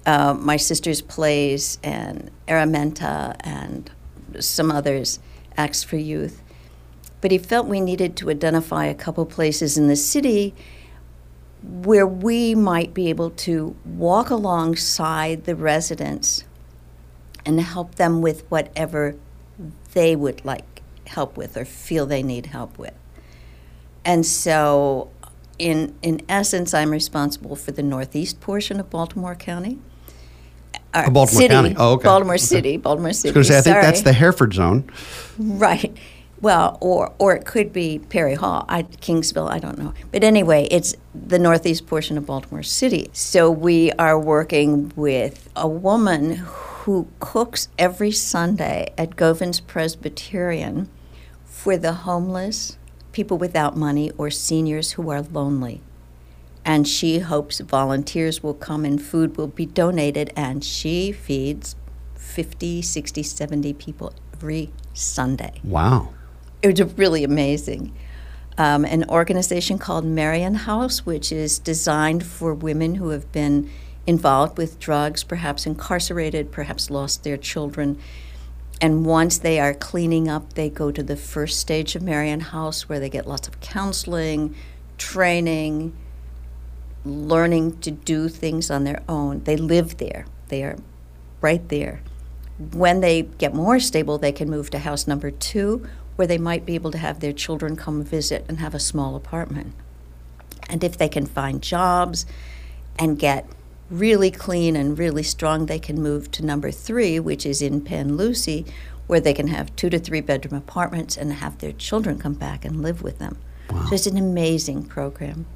uh, 0.06 0.34
My 0.34 0.56
Sister's 0.56 1.02
Place 1.02 1.78
and 1.82 2.30
Aramenta 2.46 3.36
and 3.40 3.90
some 4.40 4.70
others, 4.70 5.18
Acts 5.56 5.82
for 5.82 5.96
Youth. 5.96 6.42
But 7.20 7.30
he 7.30 7.38
felt 7.38 7.66
we 7.66 7.80
needed 7.80 8.16
to 8.16 8.30
identify 8.30 8.86
a 8.86 8.94
couple 8.94 9.26
places 9.26 9.76
in 9.76 9.88
the 9.88 9.96
city 9.96 10.54
where 11.62 12.06
we 12.06 12.54
might 12.54 12.94
be 12.94 13.08
able 13.08 13.30
to 13.30 13.76
walk 13.84 14.30
alongside 14.30 15.44
the 15.44 15.56
residents 15.56 16.44
and 17.44 17.60
help 17.60 17.96
them 17.96 18.22
with 18.22 18.48
whatever 18.50 19.16
they 19.92 20.14
would 20.14 20.44
like 20.44 20.82
help 21.06 21.36
with 21.36 21.56
or 21.56 21.64
feel 21.64 22.06
they 22.06 22.22
need 22.22 22.46
help 22.46 22.78
with. 22.78 22.94
And 24.04 24.24
so, 24.24 25.10
in, 25.58 25.94
in 26.02 26.22
essence, 26.28 26.74
I'm 26.74 26.90
responsible 26.90 27.56
for 27.56 27.72
the 27.72 27.82
northeast 27.82 28.40
portion 28.40 28.80
of 28.80 28.90
Baltimore 28.90 29.34
County. 29.34 29.78
Oh, 30.94 31.10
Baltimore 31.10 31.26
city, 31.26 31.48
County. 31.48 31.74
Oh, 31.76 31.92
okay. 31.94 32.04
Baltimore 32.04 32.34
Okay. 32.34 32.42
City, 32.42 32.76
Baltimore 32.76 33.12
City. 33.12 33.34
I 33.34 33.38
was 33.38 33.48
say, 33.48 33.58
I 33.58 33.60
think 33.60 33.76
that's 33.76 34.02
the 34.02 34.12
Hereford 34.12 34.54
zone. 34.54 34.90
Right. 35.38 35.96
Well, 36.40 36.78
or 36.80 37.12
or 37.18 37.34
it 37.34 37.44
could 37.44 37.72
be 37.72 37.98
Perry 37.98 38.34
Hall, 38.34 38.64
I, 38.68 38.84
Kingsville. 38.84 39.50
I 39.50 39.58
don't 39.58 39.76
know. 39.76 39.92
But 40.12 40.22
anyway, 40.22 40.68
it's 40.70 40.94
the 41.14 41.38
northeast 41.38 41.86
portion 41.86 42.16
of 42.16 42.26
Baltimore 42.26 42.62
City. 42.62 43.10
So 43.12 43.50
we 43.50 43.90
are 43.92 44.18
working 44.18 44.92
with 44.94 45.48
a 45.56 45.66
woman 45.66 46.36
who 46.36 47.08
cooks 47.18 47.68
every 47.76 48.12
Sunday 48.12 48.92
at 48.96 49.16
Govans 49.16 49.60
Presbyterian 49.60 50.88
for 51.44 51.76
the 51.76 51.92
homeless, 51.92 52.78
people 53.18 53.36
without 53.36 53.76
money, 53.76 54.12
or 54.16 54.30
seniors 54.30 54.92
who 54.92 55.10
are 55.10 55.22
lonely. 55.22 55.80
And 56.64 56.86
she 56.86 57.18
hopes 57.18 57.58
volunteers 57.58 58.44
will 58.44 58.54
come 58.54 58.84
and 58.84 59.02
food 59.02 59.36
will 59.36 59.48
be 59.48 59.66
donated. 59.66 60.32
And 60.36 60.62
she 60.62 61.10
feeds 61.10 61.74
50, 62.14 62.80
60, 62.80 63.24
70 63.24 63.72
people 63.72 64.12
every 64.32 64.70
Sunday. 64.94 65.54
Wow. 65.64 66.10
It 66.62 66.78
was 66.78 66.96
really 66.96 67.24
amazing. 67.24 67.92
Um, 68.56 68.84
an 68.84 69.04
organization 69.10 69.78
called 69.78 70.04
Marian 70.04 70.54
House, 70.54 71.04
which 71.04 71.32
is 71.32 71.58
designed 71.58 72.24
for 72.24 72.54
women 72.54 72.94
who 72.94 73.08
have 73.08 73.32
been 73.32 73.68
involved 74.06 74.56
with 74.56 74.78
drugs, 74.78 75.24
perhaps 75.24 75.66
incarcerated, 75.66 76.52
perhaps 76.52 76.88
lost 76.88 77.24
their 77.24 77.36
children. 77.36 77.98
And 78.80 79.04
once 79.04 79.38
they 79.38 79.58
are 79.58 79.74
cleaning 79.74 80.28
up, 80.28 80.52
they 80.52 80.70
go 80.70 80.92
to 80.92 81.02
the 81.02 81.16
first 81.16 81.58
stage 81.58 81.96
of 81.96 82.02
Marian 82.02 82.40
House 82.40 82.88
where 82.88 83.00
they 83.00 83.10
get 83.10 83.26
lots 83.26 83.48
of 83.48 83.60
counseling, 83.60 84.54
training, 84.98 85.96
learning 87.04 87.78
to 87.80 87.90
do 87.90 88.28
things 88.28 88.70
on 88.70 88.84
their 88.84 89.02
own. 89.08 89.42
They 89.44 89.56
live 89.56 89.96
there, 89.96 90.26
they 90.48 90.62
are 90.62 90.76
right 91.40 91.66
there. 91.68 92.02
When 92.72 93.00
they 93.00 93.22
get 93.22 93.54
more 93.54 93.78
stable, 93.80 94.18
they 94.18 94.32
can 94.32 94.50
move 94.50 94.70
to 94.70 94.78
house 94.78 95.06
number 95.06 95.30
two, 95.30 95.86
where 96.16 96.26
they 96.26 96.38
might 96.38 96.66
be 96.66 96.74
able 96.74 96.90
to 96.90 96.98
have 96.98 97.20
their 97.20 97.32
children 97.32 97.76
come 97.76 98.02
visit 98.02 98.44
and 98.48 98.58
have 98.58 98.74
a 98.74 98.80
small 98.80 99.14
apartment. 99.14 99.74
And 100.68 100.82
if 100.82 100.98
they 100.98 101.08
can 101.08 101.26
find 101.26 101.62
jobs 101.62 102.26
and 102.98 103.18
get 103.18 103.48
really 103.90 104.30
clean 104.30 104.76
and 104.76 104.98
really 104.98 105.22
strong, 105.22 105.66
they 105.66 105.78
can 105.78 106.00
move 106.02 106.30
to 106.32 106.44
number 106.44 106.70
three, 106.70 107.18
which 107.18 107.46
is 107.46 107.62
in 107.62 107.80
Pen 107.80 108.16
Lucy, 108.16 108.66
where 109.06 109.20
they 109.20 109.32
can 109.32 109.48
have 109.48 109.74
two 109.76 109.90
to 109.90 109.98
three 109.98 110.20
bedroom 110.20 110.54
apartments 110.54 111.16
and 111.16 111.32
have 111.32 111.58
their 111.58 111.72
children 111.72 112.18
come 112.18 112.34
back 112.34 112.64
and 112.64 112.82
live 112.82 113.02
with 113.02 113.18
them. 113.18 113.38
Wow. 113.70 113.86
So 113.86 113.94
it's 113.94 114.06
an 114.06 114.18
amazing 114.18 114.84
program. 114.84 115.46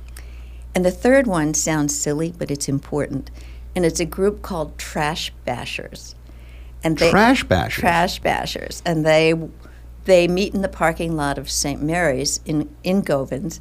And 0.74 0.84
the 0.84 0.90
third 0.90 1.26
one 1.26 1.54
sounds 1.54 1.98
silly, 1.98 2.32
but 2.36 2.50
it's 2.50 2.68
important. 2.68 3.30
And 3.76 3.84
it's 3.84 4.00
a 4.00 4.06
group 4.06 4.42
called 4.42 4.78
Trash 4.78 5.32
Bashers. 5.46 6.14
And 6.84 6.98
they, 6.98 7.10
trash 7.10 7.44
bashers. 7.44 7.70
Trash 7.70 8.20
bashers, 8.20 8.82
and 8.84 9.06
they 9.06 9.34
they 10.04 10.26
meet 10.26 10.52
in 10.52 10.62
the 10.62 10.68
parking 10.68 11.14
lot 11.14 11.38
of 11.38 11.48
St. 11.48 11.80
Mary's 11.80 12.40
in 12.44 12.74
in 12.82 13.02
Govans, 13.02 13.60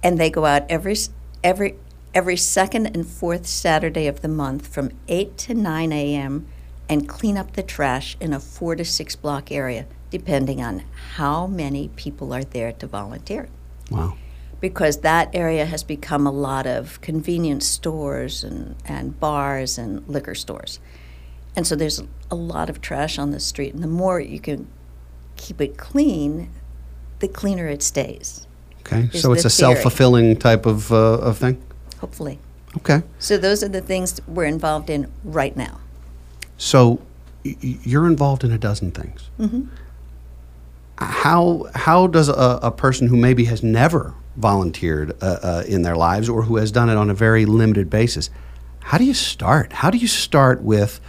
and 0.00 0.18
they 0.18 0.30
go 0.30 0.44
out 0.44 0.62
every 0.68 0.96
every 1.42 1.74
every 2.14 2.36
second 2.36 2.86
and 2.86 3.06
fourth 3.06 3.46
Saturday 3.46 4.06
of 4.06 4.20
the 4.20 4.28
month 4.28 4.66
from 4.66 4.90
8 5.08 5.36
to 5.38 5.54
9 5.54 5.92
a.m. 5.92 6.46
and 6.88 7.08
clean 7.08 7.38
up 7.38 7.52
the 7.52 7.62
trash 7.62 8.16
in 8.20 8.32
a 8.32 8.40
four 8.40 8.76
to 8.76 8.84
six 8.84 9.16
block 9.16 9.50
area, 9.50 9.86
depending 10.10 10.62
on 10.62 10.84
how 11.14 11.46
many 11.46 11.88
people 11.88 12.32
are 12.32 12.44
there 12.44 12.72
to 12.72 12.86
volunteer. 12.86 13.48
Wow. 13.90 14.16
Because 14.60 14.98
that 14.98 15.34
area 15.34 15.64
has 15.66 15.82
become 15.82 16.26
a 16.26 16.30
lot 16.30 16.66
of 16.66 17.00
convenience 17.00 17.66
stores 17.66 18.44
and, 18.44 18.76
and 18.84 19.18
bars 19.18 19.78
and 19.78 20.06
liquor 20.08 20.34
stores. 20.34 20.78
And 21.56 21.66
so 21.66 21.74
there's 21.74 22.02
a 22.30 22.34
lot 22.34 22.70
of 22.70 22.80
trash 22.80 23.18
on 23.18 23.30
the 23.30 23.40
street. 23.40 23.74
And 23.74 23.82
the 23.82 23.88
more 23.88 24.20
you 24.20 24.38
can 24.38 24.68
keep 25.36 25.60
it 25.60 25.76
clean, 25.76 26.50
the 27.18 27.28
cleaner 27.28 27.66
it 27.66 27.82
stays. 27.82 28.46
Okay, 28.80 29.08
so 29.18 29.32
it's 29.32 29.44
a 29.44 29.50
self 29.50 29.78
fulfilling 29.78 30.36
type 30.36 30.66
of, 30.66 30.92
uh, 30.92 31.18
of 31.18 31.38
thing? 31.38 31.62
Hopefully. 32.02 32.40
Okay. 32.78 33.02
So 33.20 33.38
those 33.38 33.62
are 33.62 33.68
the 33.68 33.80
things 33.80 34.20
we're 34.26 34.44
involved 34.44 34.90
in 34.90 35.10
right 35.22 35.56
now. 35.56 35.78
So 36.58 37.00
y- 37.44 37.56
you're 37.60 38.06
involved 38.06 38.42
in 38.44 38.50
a 38.50 38.58
dozen 38.58 38.90
things. 38.90 39.30
Mm-hmm. 39.38 39.62
How 40.98 41.68
how 41.74 42.08
does 42.08 42.28
a, 42.28 42.58
a, 42.62 42.70
person 42.70 43.08
who 43.08 43.16
maybe 43.16 43.44
has 43.46 43.62
never 43.62 44.14
volunteered 44.36 45.10
uh, 45.22 45.38
uh, 45.42 45.64
in 45.66 45.82
their 45.82 45.96
lives 45.96 46.28
or 46.28 46.42
who 46.42 46.56
has 46.56 46.70
done 46.70 46.88
it 46.88 46.96
on 46.96 47.08
a 47.10 47.14
very 47.14 47.44
limited 47.44 47.88
basis, 47.88 48.30
how 48.80 48.98
do 48.98 49.04
you 49.04 49.14
start? 49.14 49.72
How 49.72 49.90
do 49.90 49.98
you 49.98 50.08
start 50.08 50.62
with 50.62 51.00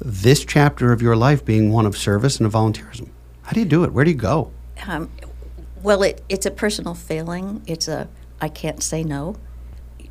this 0.00 0.44
chapter 0.44 0.92
of 0.92 1.00
your 1.02 1.16
life 1.16 1.44
being 1.44 1.72
one 1.72 1.86
of 1.86 1.96
service 1.96 2.38
and 2.38 2.46
of 2.46 2.52
volunteerism? 2.52 3.08
How 3.42 3.52
do 3.52 3.60
you 3.60 3.66
do 3.66 3.84
it? 3.84 3.92
Where 3.92 4.04
do 4.04 4.10
you 4.10 4.16
go? 4.16 4.52
Um, 4.86 5.10
well, 5.82 6.02
it, 6.02 6.22
it's 6.28 6.46
a 6.46 6.50
personal 6.50 6.94
failing. 6.94 7.62
It's 7.66 7.88
a 7.88 8.08
I 8.40 8.48
can't 8.48 8.82
say 8.82 9.04
no. 9.04 9.36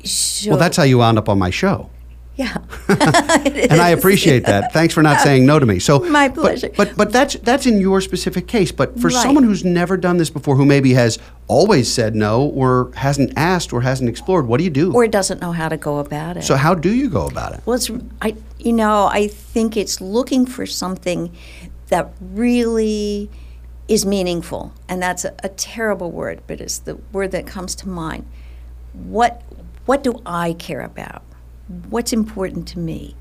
So, 0.04 0.50
well, 0.50 0.58
that's 0.58 0.76
how 0.76 0.82
you 0.82 0.98
wound 0.98 1.18
up 1.18 1.28
on 1.28 1.38
my 1.38 1.50
show. 1.50 1.90
Yeah, 2.34 2.56
and 2.88 3.72
I 3.72 3.90
appreciate 3.90 4.46
that. 4.46 4.72
Thanks 4.72 4.94
for 4.94 5.02
not 5.02 5.20
saying 5.20 5.44
no 5.44 5.58
to 5.58 5.66
me. 5.66 5.78
So 5.78 5.98
my 6.10 6.30
pleasure. 6.30 6.70
But 6.70 6.88
but, 6.88 6.96
but 6.96 7.12
that's 7.12 7.34
that's 7.34 7.66
in 7.66 7.78
your 7.78 8.00
specific 8.00 8.48
case. 8.48 8.72
But 8.72 8.98
for 8.98 9.08
right. 9.08 9.22
someone 9.22 9.44
who's 9.44 9.66
never 9.66 9.98
done 9.98 10.16
this 10.16 10.30
before, 10.30 10.56
who 10.56 10.64
maybe 10.64 10.94
has 10.94 11.18
always 11.46 11.92
said 11.92 12.14
no, 12.14 12.44
or 12.44 12.90
hasn't 12.94 13.34
asked, 13.36 13.74
or 13.74 13.82
hasn't 13.82 14.08
explored, 14.08 14.46
what 14.46 14.58
do 14.58 14.64
you 14.64 14.70
do? 14.70 14.94
Or 14.94 15.06
doesn't 15.06 15.42
know 15.42 15.52
how 15.52 15.68
to 15.68 15.76
go 15.76 15.98
about 15.98 16.38
it. 16.38 16.44
So 16.44 16.56
how 16.56 16.74
do 16.74 16.94
you 16.94 17.10
go 17.10 17.26
about 17.26 17.52
it? 17.52 17.60
Well, 17.66 17.76
it's 17.76 17.90
I 18.22 18.34
you 18.58 18.72
know 18.72 19.10
I 19.12 19.28
think 19.28 19.76
it's 19.76 20.00
looking 20.00 20.46
for 20.46 20.64
something 20.64 21.36
that 21.88 22.14
really 22.18 23.28
is 23.88 24.06
meaningful, 24.06 24.72
and 24.88 25.02
that's 25.02 25.26
a, 25.26 25.34
a 25.42 25.50
terrible 25.50 26.10
word, 26.10 26.40
but 26.46 26.62
it's 26.62 26.78
the 26.78 26.94
word 27.12 27.32
that 27.32 27.46
comes 27.46 27.74
to 27.74 27.88
mind. 27.88 28.24
What 28.94 29.42
what 29.86 30.02
do 30.02 30.20
I 30.24 30.54
care 30.54 30.80
about? 30.80 31.22
What's 31.88 32.12
important 32.12 32.68
to 32.68 32.78
me? 32.78 33.16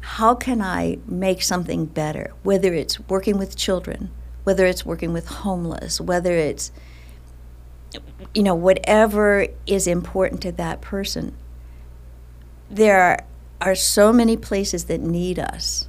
How 0.00 0.34
can 0.34 0.62
I 0.62 0.98
make 1.06 1.42
something 1.42 1.86
better? 1.86 2.32
Whether 2.42 2.72
it's 2.74 3.00
working 3.08 3.38
with 3.38 3.56
children, 3.56 4.10
whether 4.44 4.64
it's 4.64 4.86
working 4.86 5.12
with 5.12 5.26
homeless, 5.26 6.00
whether 6.00 6.32
it's, 6.32 6.70
you 8.34 8.42
know, 8.42 8.54
whatever 8.54 9.46
is 9.66 9.86
important 9.86 10.40
to 10.42 10.52
that 10.52 10.80
person. 10.80 11.34
There 12.70 13.24
are 13.60 13.74
so 13.74 14.12
many 14.12 14.36
places 14.36 14.84
that 14.84 15.00
need 15.00 15.38
us. 15.38 15.88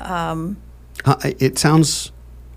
Um, 0.00 0.56
uh, 1.04 1.16
it 1.38 1.58
sounds 1.58 2.12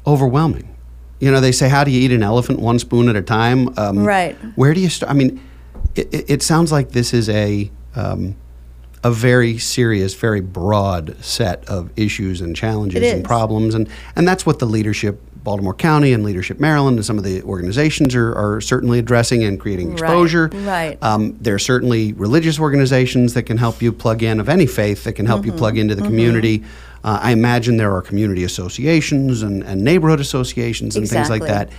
overwhelming. 0.07 0.75
You 1.19 1.31
know, 1.31 1.39
they 1.39 1.51
say, 1.51 1.69
"How 1.69 1.83
do 1.83 1.91
you 1.91 2.01
eat 2.01 2.11
an 2.11 2.23
elephant? 2.23 2.59
One 2.59 2.79
spoon 2.79 3.07
at 3.07 3.15
a 3.15 3.21
time." 3.21 3.77
Um, 3.77 4.03
right. 4.03 4.35
Where 4.55 4.73
do 4.73 4.79
you 4.79 4.89
start? 4.89 5.11
I 5.11 5.13
mean, 5.13 5.39
it, 5.95 6.29
it 6.29 6.43
sounds 6.43 6.71
like 6.71 6.91
this 6.91 7.13
is 7.13 7.29
a 7.29 7.71
um, 7.95 8.35
a 9.03 9.11
very 9.11 9.57
serious, 9.57 10.13
very 10.13 10.41
broad 10.41 11.15
set 11.23 11.67
of 11.67 11.89
issues 11.97 12.39
and 12.41 12.55
challenges 12.55 13.11
and 13.11 13.25
problems, 13.25 13.73
and 13.73 13.89
and 14.15 14.27
that's 14.27 14.45
what 14.45 14.59
the 14.59 14.65
leadership. 14.65 15.21
Baltimore 15.43 15.73
County 15.73 16.13
and 16.13 16.23
Leadership 16.23 16.59
Maryland 16.59 16.97
and 16.97 17.03
some 17.03 17.17
of 17.17 17.23
the 17.23 17.41
organizations 17.41 18.13
are, 18.13 18.31
are 18.35 18.61
certainly 18.61 18.99
addressing 18.99 19.43
and 19.43 19.59
creating 19.59 19.91
exposure. 19.91 20.49
Right. 20.53 20.65
right. 20.67 20.97
Um, 21.01 21.35
there 21.41 21.55
are 21.55 21.57
certainly 21.57 22.13
religious 22.13 22.59
organizations 22.59 23.33
that 23.33 23.47
can 23.47 23.57
help 23.57 23.81
you 23.81 23.91
plug 23.91 24.21
in 24.21 24.39
of 24.39 24.49
any 24.49 24.67
faith 24.67 25.03
that 25.05 25.13
can 25.13 25.25
help 25.25 25.41
mm-hmm. 25.41 25.53
you 25.53 25.57
plug 25.57 25.79
into 25.79 25.95
the 25.95 26.01
mm-hmm. 26.01 26.11
community. 26.11 26.63
Uh, 27.03 27.17
I 27.23 27.31
imagine 27.31 27.77
there 27.77 27.91
are 27.91 28.03
community 28.03 28.43
associations 28.43 29.41
and, 29.41 29.63
and 29.63 29.83
neighborhood 29.83 30.19
associations 30.19 30.95
and 30.95 31.05
exactly. 31.05 31.39
things 31.39 31.49
like 31.49 31.49
that 31.49 31.75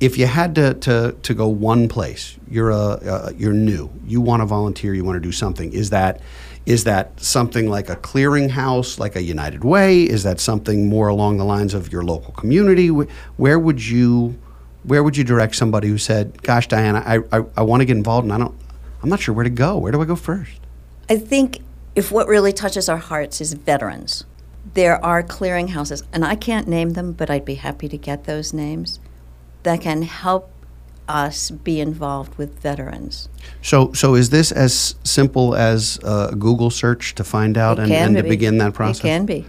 if 0.00 0.18
you 0.18 0.26
had 0.26 0.54
to, 0.56 0.74
to, 0.74 1.16
to 1.22 1.34
go 1.34 1.48
one 1.48 1.88
place, 1.88 2.36
you're 2.48 2.70
a 2.70 2.76
uh, 2.76 3.32
you're 3.36 3.52
new, 3.52 3.90
you 4.06 4.20
want 4.20 4.42
to 4.42 4.46
volunteer, 4.46 4.94
you 4.94 5.04
want 5.04 5.16
to 5.16 5.20
do 5.20 5.32
something. 5.32 5.72
Is 5.72 5.90
that 5.90 6.20
is 6.66 6.84
that 6.84 7.20
something 7.20 7.68
like 7.68 7.90
a 7.90 7.96
clearinghouse, 7.96 8.98
like 8.98 9.16
a 9.16 9.22
United 9.22 9.64
Way? 9.64 10.02
Is 10.02 10.22
that 10.22 10.40
something 10.40 10.88
more 10.88 11.08
along 11.08 11.36
the 11.36 11.44
lines 11.44 11.74
of 11.74 11.92
your 11.92 12.02
local 12.02 12.32
community? 12.32 12.88
Where 12.88 13.58
would 13.58 13.86
you 13.86 14.38
where 14.82 15.02
would 15.02 15.16
you 15.16 15.24
direct 15.24 15.56
somebody 15.56 15.88
who 15.88 15.98
said, 15.98 16.42
"Gosh, 16.42 16.68
Diana, 16.68 17.02
I, 17.06 17.18
I, 17.36 17.44
I 17.56 17.62
want 17.62 17.80
to 17.80 17.84
get 17.84 17.96
involved, 17.96 18.24
and 18.24 18.32
I 18.32 18.38
don't, 18.38 18.54
I'm 19.02 19.08
not 19.08 19.20
sure 19.20 19.34
where 19.34 19.44
to 19.44 19.50
go. 19.50 19.78
Where 19.78 19.92
do 19.92 20.02
I 20.02 20.04
go 20.04 20.16
first? 20.16 20.60
I 21.08 21.16
think 21.16 21.60
if 21.94 22.10
what 22.10 22.26
really 22.26 22.52
touches 22.52 22.88
our 22.88 22.98
hearts 22.98 23.40
is 23.40 23.52
veterans, 23.54 24.24
there 24.74 25.02
are 25.04 25.22
clearinghouses, 25.22 26.02
and 26.12 26.24
I 26.24 26.34
can't 26.34 26.66
name 26.66 26.90
them, 26.90 27.12
but 27.12 27.30
I'd 27.30 27.44
be 27.44 27.54
happy 27.54 27.88
to 27.88 27.96
get 27.96 28.24
those 28.24 28.52
names 28.52 28.98
that 29.64 29.80
can 29.80 30.02
help 30.02 30.50
us 31.06 31.50
be 31.50 31.80
involved 31.80 32.36
with 32.38 32.58
veterans. 32.60 33.28
So, 33.60 33.92
so 33.92 34.14
is 34.14 34.30
this 34.30 34.52
as 34.52 34.94
simple 35.04 35.54
as 35.54 35.98
a 36.02 36.34
Google 36.38 36.70
search 36.70 37.14
to 37.16 37.24
find 37.24 37.58
out 37.58 37.78
and, 37.78 37.92
and 37.92 38.16
to 38.16 38.22
begin 38.22 38.58
that 38.58 38.74
process? 38.74 39.00
It 39.00 39.08
can 39.08 39.26
be. 39.26 39.46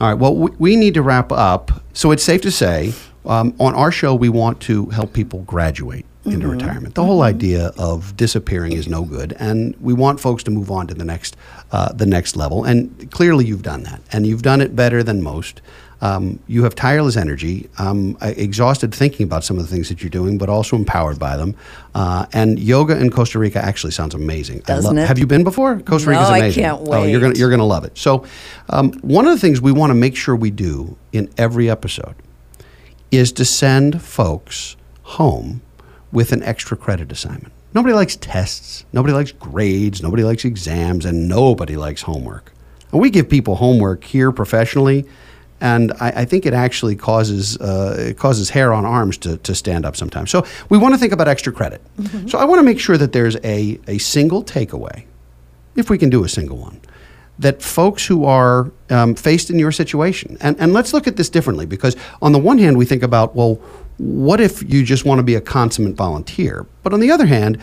All 0.00 0.08
right. 0.08 0.14
Well, 0.14 0.34
we, 0.34 0.50
we 0.58 0.76
need 0.76 0.94
to 0.94 1.02
wrap 1.02 1.30
up. 1.32 1.82
So 1.92 2.10
it's 2.10 2.22
safe 2.22 2.40
to 2.42 2.50
say, 2.50 2.92
um, 3.24 3.54
on 3.60 3.74
our 3.74 3.92
show, 3.92 4.14
we 4.14 4.28
want 4.28 4.60
to 4.62 4.86
help 4.86 5.12
people 5.12 5.40
graduate 5.40 6.06
into 6.24 6.38
mm-hmm. 6.38 6.50
retirement. 6.50 6.94
The 6.94 7.02
mm-hmm. 7.02 7.08
whole 7.08 7.22
idea 7.22 7.72
of 7.78 8.16
disappearing 8.16 8.72
is 8.72 8.88
no 8.88 9.04
good, 9.04 9.34
and 9.38 9.74
we 9.80 9.92
want 9.92 10.20
folks 10.20 10.42
to 10.44 10.50
move 10.50 10.70
on 10.70 10.86
to 10.86 10.94
the 10.94 11.04
next, 11.04 11.36
uh, 11.72 11.92
the 11.92 12.06
next 12.06 12.36
level. 12.36 12.64
And 12.64 13.10
clearly, 13.10 13.44
you've 13.46 13.62
done 13.62 13.82
that, 13.84 14.02
and 14.12 14.26
you've 14.26 14.42
done 14.42 14.60
it 14.60 14.76
better 14.76 15.02
than 15.02 15.22
most. 15.22 15.60
Um, 16.02 16.38
you 16.46 16.64
have 16.64 16.74
tireless 16.74 17.16
energy. 17.16 17.68
I'm 17.78 18.16
exhausted 18.22 18.94
thinking 18.94 19.24
about 19.24 19.44
some 19.44 19.58
of 19.58 19.68
the 19.68 19.74
things 19.74 19.88
that 19.90 20.02
you're 20.02 20.10
doing, 20.10 20.38
but 20.38 20.48
also 20.48 20.76
empowered 20.76 21.18
by 21.18 21.36
them. 21.36 21.54
Uh, 21.94 22.26
and 22.32 22.58
yoga 22.58 22.98
in 22.98 23.10
Costa 23.10 23.38
Rica 23.38 23.62
actually 23.62 23.92
sounds 23.92 24.14
amazing. 24.14 24.60
Doesn't 24.60 24.96
it? 24.96 25.06
Have 25.06 25.18
you 25.18 25.26
been 25.26 25.44
before? 25.44 25.80
Costa 25.80 26.10
no, 26.10 26.12
Rica's 26.12 26.28
amazing. 26.30 26.64
I 26.64 26.68
can't 26.68 26.82
wait. 26.82 26.98
Oh, 26.98 27.04
you're 27.04 27.20
gonna 27.20 27.34
you're 27.34 27.50
gonna 27.50 27.66
love 27.66 27.84
it. 27.84 27.98
So, 27.98 28.24
um, 28.70 28.92
one 29.02 29.26
of 29.26 29.32
the 29.32 29.38
things 29.38 29.60
we 29.60 29.72
want 29.72 29.90
to 29.90 29.94
make 29.94 30.16
sure 30.16 30.34
we 30.34 30.50
do 30.50 30.96
in 31.12 31.28
every 31.36 31.68
episode 31.68 32.14
is 33.10 33.32
to 33.32 33.44
send 33.44 34.00
folks 34.02 34.76
home 35.02 35.60
with 36.12 36.32
an 36.32 36.42
extra 36.42 36.76
credit 36.76 37.12
assignment. 37.12 37.52
Nobody 37.74 37.94
likes 37.94 38.16
tests. 38.16 38.84
Nobody 38.92 39.14
likes 39.14 39.32
grades. 39.32 40.02
Nobody 40.02 40.24
likes 40.24 40.44
exams. 40.44 41.04
And 41.04 41.28
nobody 41.28 41.76
likes 41.76 42.02
homework. 42.02 42.52
And 42.92 43.00
we 43.00 43.10
give 43.10 43.28
people 43.28 43.56
homework 43.56 44.04
here 44.04 44.32
professionally. 44.32 45.06
And 45.60 45.92
I, 46.00 46.08
I 46.16 46.24
think 46.24 46.46
it 46.46 46.54
actually 46.54 46.96
causes 46.96 47.56
uh, 47.58 47.96
it 47.98 48.18
causes 48.18 48.50
hair 48.50 48.72
on 48.72 48.84
arms 48.84 49.18
to, 49.18 49.36
to 49.38 49.54
stand 49.54 49.84
up 49.84 49.96
sometimes. 49.96 50.30
So 50.30 50.44
we 50.68 50.78
want 50.78 50.94
to 50.94 50.98
think 50.98 51.12
about 51.12 51.28
extra 51.28 51.52
credit. 51.52 51.80
So 52.28 52.38
I 52.38 52.44
want 52.44 52.58
to 52.60 52.62
make 52.62 52.80
sure 52.80 52.96
that 52.96 53.12
there's 53.12 53.36
a, 53.44 53.78
a 53.86 53.98
single 53.98 54.42
takeaway, 54.42 55.04
if 55.76 55.90
we 55.90 55.98
can 55.98 56.10
do 56.10 56.24
a 56.24 56.28
single 56.28 56.56
one, 56.56 56.80
that 57.38 57.62
folks 57.62 58.06
who 58.06 58.24
are 58.24 58.70
um, 58.90 59.14
faced 59.14 59.50
in 59.50 59.58
your 59.58 59.72
situation, 59.72 60.36
and, 60.40 60.58
and 60.60 60.72
let's 60.72 60.92
look 60.92 61.06
at 61.06 61.16
this 61.16 61.30
differently 61.30 61.66
because 61.66 61.96
on 62.20 62.32
the 62.32 62.38
one 62.38 62.58
hand, 62.58 62.76
we 62.76 62.84
think 62.84 63.02
about, 63.02 63.34
well, 63.34 63.54
what 63.98 64.40
if 64.40 64.62
you 64.62 64.84
just 64.84 65.04
want 65.04 65.18
to 65.18 65.22
be 65.22 65.34
a 65.34 65.40
consummate 65.40 65.94
volunteer? 65.94 66.66
But 66.82 66.92
on 66.94 67.00
the 67.00 67.10
other 67.10 67.26
hand, 67.26 67.58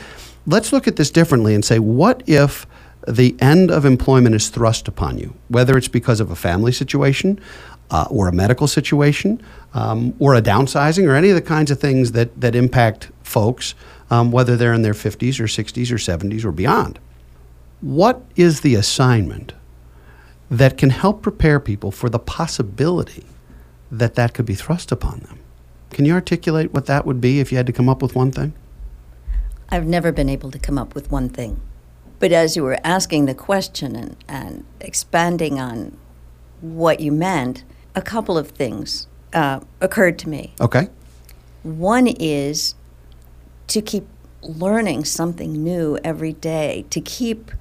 let's 0.46 0.72
look 0.72 0.88
at 0.88 0.96
this 0.96 1.12
differently 1.12 1.56
and 1.56 1.66
say, 1.66 1.80
what 1.80 2.24
if 2.28 2.68
the 3.08 3.36
end 3.40 3.72
of 3.72 3.86
employment 3.86 4.36
is 4.36 4.50
thrust 4.50 4.88
upon 4.88 5.18
you, 5.18 5.34
whether 5.48 5.78
it's 5.78 5.88
because 5.88 6.20
of 6.20 6.30
a 6.30 6.36
family 6.36 6.72
situation 6.72 7.40
uh, 7.91 8.06
or 8.10 8.28
a 8.28 8.34
medical 8.34 8.67
situation 8.67 9.41
um, 9.73 10.13
or 10.19 10.36
a 10.36 10.41
downsizing 10.41 11.08
or 11.08 11.15
any 11.15 11.30
of 11.30 11.36
the 11.36 11.41
kinds 11.41 11.71
of 11.71 11.80
things 11.80 12.12
that, 12.13 12.39
that 12.39 12.56
impact 12.56 13.12
folks, 13.23 13.76
um, 14.10 14.32
whether 14.32 14.56
they're 14.56 14.73
in 14.73 14.82
their 14.82 14.93
50s 14.93 15.39
or 15.39 15.45
60s 15.45 15.91
or 15.91 15.95
70s 15.95 16.43
or 16.43 16.52
beyond. 16.52 17.00
What 17.82 18.23
is 18.36 18.62
the 18.62 18.76
assignment 18.76 19.54
that 20.50 20.78
can 20.78 20.89
help 20.89 21.21
prepare 21.21 21.60
people 21.60 21.91
for 21.91 22.10
the 22.10 22.19
possibility 22.19 23.26
that 23.91 24.15
that 24.15 24.34
could 24.34 24.45
be 24.45 24.56
thrust 24.56 24.91
upon 24.91 25.19
them? 25.19 25.39
Can 25.91 26.06
you 26.06 26.13
articulate 26.13 26.73
what 26.73 26.86
that 26.88 27.06
would 27.06 27.21
be 27.21 27.39
if 27.39 27.52
you 27.52 27.58
had 27.58 27.67
to 27.67 27.73
come 27.73 27.89
up 27.89 28.02
with 28.02 28.15
one 28.15 28.32
thing? 28.32 28.54
I've 29.69 29.86
never 29.86 30.12
been 30.12 30.30
able 30.30 30.52
to 30.52 30.60
come 30.60 30.78
up 30.78 30.95
with 30.95 31.12
one 31.12 31.30
thing. 31.30 31.60
But 32.19 32.32
as 32.32 32.56
you 32.56 32.63
were 32.63 32.80
asking 32.84 33.26
the 33.26 33.36
question 33.36 33.95
and, 33.95 34.17
and 34.28 34.65
expanding 34.80 35.60
on 35.60 35.97
what 36.62 37.00
you 37.00 37.12
meant, 37.12 37.63
a 37.98 38.02
couple 38.02 38.38
of 38.38 38.50
things 38.50 39.08
uh, 39.34 39.60
occurred 39.82 40.20
to 40.20 40.30
me. 40.30 40.54
Okay. 40.62 40.88
One 41.64 42.06
is 42.06 42.76
to 43.68 43.82
keep 43.82 44.06
learning 44.44 45.04
something 45.04 45.52
new 45.64 45.98
every 46.04 46.34
day, 46.34 46.86
to 46.92 47.02
keep 47.02 47.52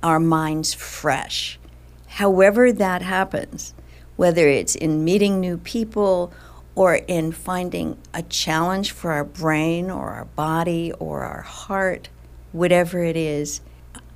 our 0.00 0.20
minds 0.20 0.72
fresh. 0.72 1.58
However, 2.06 2.72
that 2.72 3.02
happens, 3.02 3.74
whether 4.14 4.46
it's 4.46 4.76
in 4.76 5.02
meeting 5.02 5.40
new 5.40 5.58
people 5.58 6.32
or 6.76 6.94
in 6.94 7.32
finding 7.32 7.98
a 8.14 8.22
challenge 8.22 8.92
for 8.92 9.10
our 9.10 9.24
brain 9.24 9.90
or 9.90 10.10
our 10.10 10.26
body 10.26 10.92
or 11.00 11.22
our 11.24 11.42
heart, 11.42 12.08
whatever 12.52 13.02
it 13.02 13.16
is, 13.16 13.60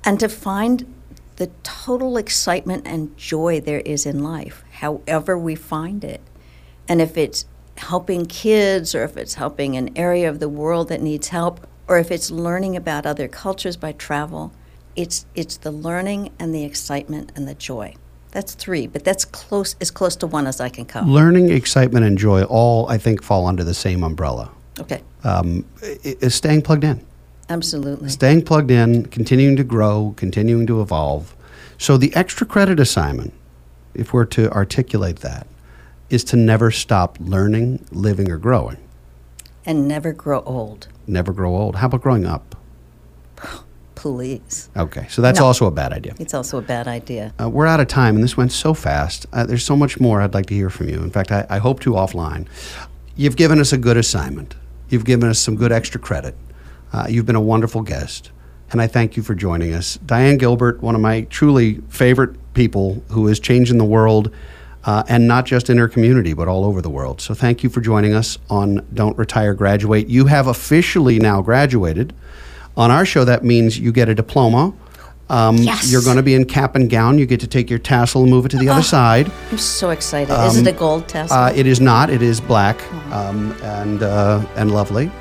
and 0.05 0.17
to 0.21 0.29
find 0.29 0.93
the 1.35 1.47
total 1.63 2.15
excitement 2.15 2.87
and 2.87 3.15
joy 3.17 3.59
there 3.59 3.81
is 3.81 4.05
in 4.05 4.23
life, 4.23 4.63
however 4.77 5.37
we 5.37 5.55
find 5.55 6.03
it. 6.03 6.21
And 6.87 7.01
if 7.01 7.17
it's 7.17 7.45
helping 7.77 8.25
kids, 8.25 8.95
or 8.95 9.03
if 9.03 9.17
it's 9.17 9.35
helping 9.35 9.75
an 9.75 9.95
area 9.97 10.29
of 10.29 10.39
the 10.39 10.49
world 10.49 10.89
that 10.89 11.01
needs 11.01 11.27
help, 11.29 11.67
or 11.87 11.99
if 11.99 12.11
it's 12.11 12.31
learning 12.31 12.75
about 12.75 13.05
other 13.05 13.27
cultures 13.27 13.77
by 13.77 13.91
travel, 13.93 14.51
it's, 14.95 15.25
it's 15.35 15.57
the 15.57 15.71
learning 15.71 16.31
and 16.39 16.53
the 16.53 16.63
excitement 16.63 17.31
and 17.35 17.47
the 17.47 17.53
joy. 17.53 17.93
That's 18.31 18.53
three, 18.55 18.87
but 18.87 19.03
that's 19.03 19.25
close 19.25 19.75
as 19.79 19.89
close 19.91 20.15
to 20.17 20.27
one 20.27 20.47
as 20.47 20.59
I 20.59 20.69
can 20.69 20.85
come. 20.85 21.09
Learning, 21.11 21.49
excitement, 21.49 22.05
and 22.05 22.17
joy 22.17 22.43
all, 22.43 22.87
I 22.89 22.97
think, 22.97 23.23
fall 23.23 23.47
under 23.47 23.63
the 23.63 23.73
same 23.73 24.03
umbrella. 24.03 24.51
Okay, 24.79 25.01
Um, 25.23 25.65
is 26.03 26.35
staying 26.35 26.61
plugged 26.61 26.83
in. 26.83 27.03
absolutely. 27.49 28.09
Staying 28.09 28.43
plugged 28.43 28.69
in, 28.69 29.05
continuing 29.07 29.55
to 29.55 29.63
grow, 29.63 30.13
continuing 30.17 30.67
to 30.67 30.81
evolve. 30.81 31.35
So 31.79 31.97
the 31.97 32.13
extra 32.15 32.45
credit 32.45 32.79
assignment, 32.79 33.33
if 33.97 34.13
we're 34.13 34.25
to 34.25 34.49
articulate 34.51 35.17
that, 35.17 35.47
is 36.09 36.23
to 36.25 36.37
never 36.37 36.71
stop 36.71 37.17
learning, 37.19 37.85
living, 37.91 38.31
or 38.31 38.37
growing. 38.37 38.77
And 39.65 39.87
never 39.87 40.13
grow 40.13 40.41
old, 40.41 40.87
Never 41.09 41.31
grow 41.33 41.55
old. 41.55 41.77
How 41.77 41.87
about 41.87 42.01
growing 42.01 42.25
up? 42.25 42.55
please. 43.95 44.69
Okay, 44.77 45.07
so 45.09 45.21
that's 45.21 45.39
No. 45.39 45.45
also 45.45 45.65
a 45.65 45.71
bad 45.71 45.91
idea. 45.91 46.13
It's 46.19 46.33
also 46.33 46.57
a 46.59 46.61
bad 46.61 46.87
idea. 46.87 47.33
Uh, 47.41 47.49
we're 47.49 47.65
out 47.65 47.79
of 47.79 47.87
time, 47.87 48.15
and 48.15 48.23
this 48.23 48.37
went 48.37 48.51
so 48.51 48.73
fast. 48.73 49.25
Uh, 49.33 49.45
there's 49.45 49.63
so 49.65 49.75
much 49.75 49.99
more 49.99 50.21
I'd 50.21 50.33
like 50.33 50.45
to 50.47 50.53
hear 50.53 50.69
from 50.69 50.87
you. 50.89 50.95
In 51.01 51.09
fact, 51.09 51.31
I, 51.31 51.45
I 51.49 51.57
hope 51.57 51.79
to 51.81 51.91
offline. 51.91 52.45
You've 53.15 53.35
given 53.35 53.59
us 53.59 53.73
a 53.73 53.77
good 53.77 53.97
assignment. 53.97 54.55
You've 54.89 55.05
given 55.05 55.29
us 55.29 55.39
some 55.39 55.55
good 55.55 55.71
extra 55.71 55.99
credit. 55.99 56.35
Uh, 56.93 57.07
you've 57.09 57.25
been 57.25 57.35
a 57.35 57.41
wonderful 57.41 57.81
guest, 57.81 58.31
and 58.71 58.81
I 58.81 58.87
thank 58.87 59.17
you 59.17 59.23
for 59.23 59.33
joining 59.33 59.73
us. 59.73 59.97
Diane 60.05 60.37
Gilbert, 60.37 60.81
one 60.81 60.93
of 60.95 61.01
my 61.01 61.21
truly 61.21 61.81
favorite 61.89 62.35
people 62.57 63.01
who 63.11 63.27
is 63.29 63.39
changing 63.39 63.77
the 63.77 63.85
world, 63.85 64.29
uh, 64.83 65.03
and 65.07 65.27
not 65.27 65.45
just 65.45 65.69
in 65.69 65.77
her 65.77 65.87
community, 65.87 66.33
but 66.33 66.47
all 66.47 66.65
over 66.65 66.81
the 66.81 66.89
world. 66.89 67.21
So 67.21 67.33
thank 67.33 67.63
you 67.63 67.69
for 67.69 67.81
joining 67.81 68.13
us 68.13 68.37
on 68.49 68.85
Don't 68.93 69.17
Retire, 69.17 69.53
Graduate. 69.53 70.07
You 70.07 70.25
have 70.25 70.47
officially 70.47 71.19
now 71.19 71.41
graduated. 71.41 72.13
On 72.75 72.89
our 72.91 73.05
show, 73.05 73.23
that 73.25 73.43
means 73.43 73.77
you 73.79 73.91
get 73.91 74.09
a 74.09 74.15
diploma. 74.15 74.73
Um, 75.29 75.57
Yes. 75.57 75.91
You're 75.91 76.01
going 76.03 76.15
to 76.17 76.23
be 76.23 76.33
in 76.35 76.45
cap 76.45 76.75
and 76.75 76.89
gown. 76.89 77.17
You 77.19 77.25
get 77.25 77.39
to 77.41 77.47
take 77.47 77.69
your 77.69 77.79
tassel 77.79 78.21
and 78.23 78.31
move 78.31 78.45
it 78.45 78.49
to 78.49 78.57
the 78.57 78.69
other 78.69 78.81
side. 78.83 79.29
I'm 79.51 79.57
so 79.57 79.89
excited. 79.89 80.33
is 80.47 80.57
it 80.57 80.67
a 80.67 80.71
gold 80.71 81.07
test? 81.07 81.31
Uh, 81.33 81.51
it 81.55 81.67
is 81.67 81.79
not. 81.81 82.09
It 82.09 82.21
is 82.21 82.39
black 82.39 82.77
um, 83.11 83.51
and 83.63 84.01
uh, 84.03 84.45
and 84.55 84.71
lovely. 84.71 85.11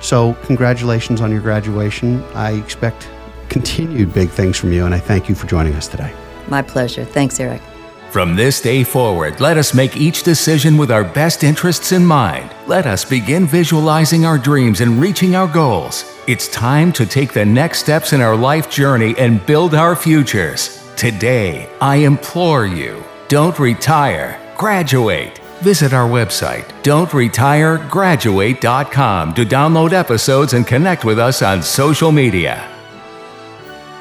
So 0.00 0.34
congratulations 0.44 1.20
on 1.20 1.30
your 1.32 1.40
graduation. 1.40 2.22
I 2.34 2.52
expect 2.52 3.08
continued 3.48 4.14
big 4.14 4.28
things 4.30 4.56
from 4.56 4.72
you, 4.72 4.84
and 4.86 4.94
I 4.94 5.00
thank 5.00 5.28
you 5.28 5.34
for 5.34 5.46
joining 5.48 5.74
us 5.74 5.88
today. 5.88 6.12
My 6.48 6.62
pleasure. 6.62 7.04
Thanks, 7.04 7.40
Eric. 7.40 7.60
From 8.10 8.36
this 8.36 8.60
day 8.60 8.84
forward, 8.84 9.40
let 9.40 9.58
us 9.58 9.74
make 9.74 9.96
each 9.96 10.22
decision 10.22 10.78
with 10.78 10.90
our 10.90 11.04
best 11.04 11.44
interests 11.44 11.92
in 11.92 12.06
mind. 12.06 12.50
Let 12.66 12.86
us 12.86 13.04
begin 13.04 13.46
visualizing 13.46 14.24
our 14.24 14.38
dreams 14.38 14.80
and 14.80 15.00
reaching 15.00 15.34
our 15.34 15.48
goals. 15.48 16.04
It's 16.26 16.48
time 16.48 16.92
to 16.92 17.04
take 17.04 17.32
the 17.32 17.44
next 17.44 17.80
steps 17.80 18.12
in 18.12 18.20
our 18.20 18.36
life 18.36 18.70
journey 18.70 19.14
and 19.18 19.44
build 19.44 19.74
our 19.74 19.94
futures. 19.94 20.82
Today, 20.96 21.68
I 21.80 21.96
implore 21.96 22.64
you 22.64 23.04
don't 23.28 23.58
retire, 23.58 24.40
graduate. 24.56 25.38
Visit 25.60 25.92
our 25.92 26.08
website, 26.08 26.64
don'tretiregraduate.com, 26.82 29.34
to 29.34 29.44
download 29.44 29.92
episodes 29.92 30.52
and 30.52 30.66
connect 30.66 31.04
with 31.04 31.18
us 31.18 31.42
on 31.42 31.62
social 31.62 32.12
media. 32.12 32.75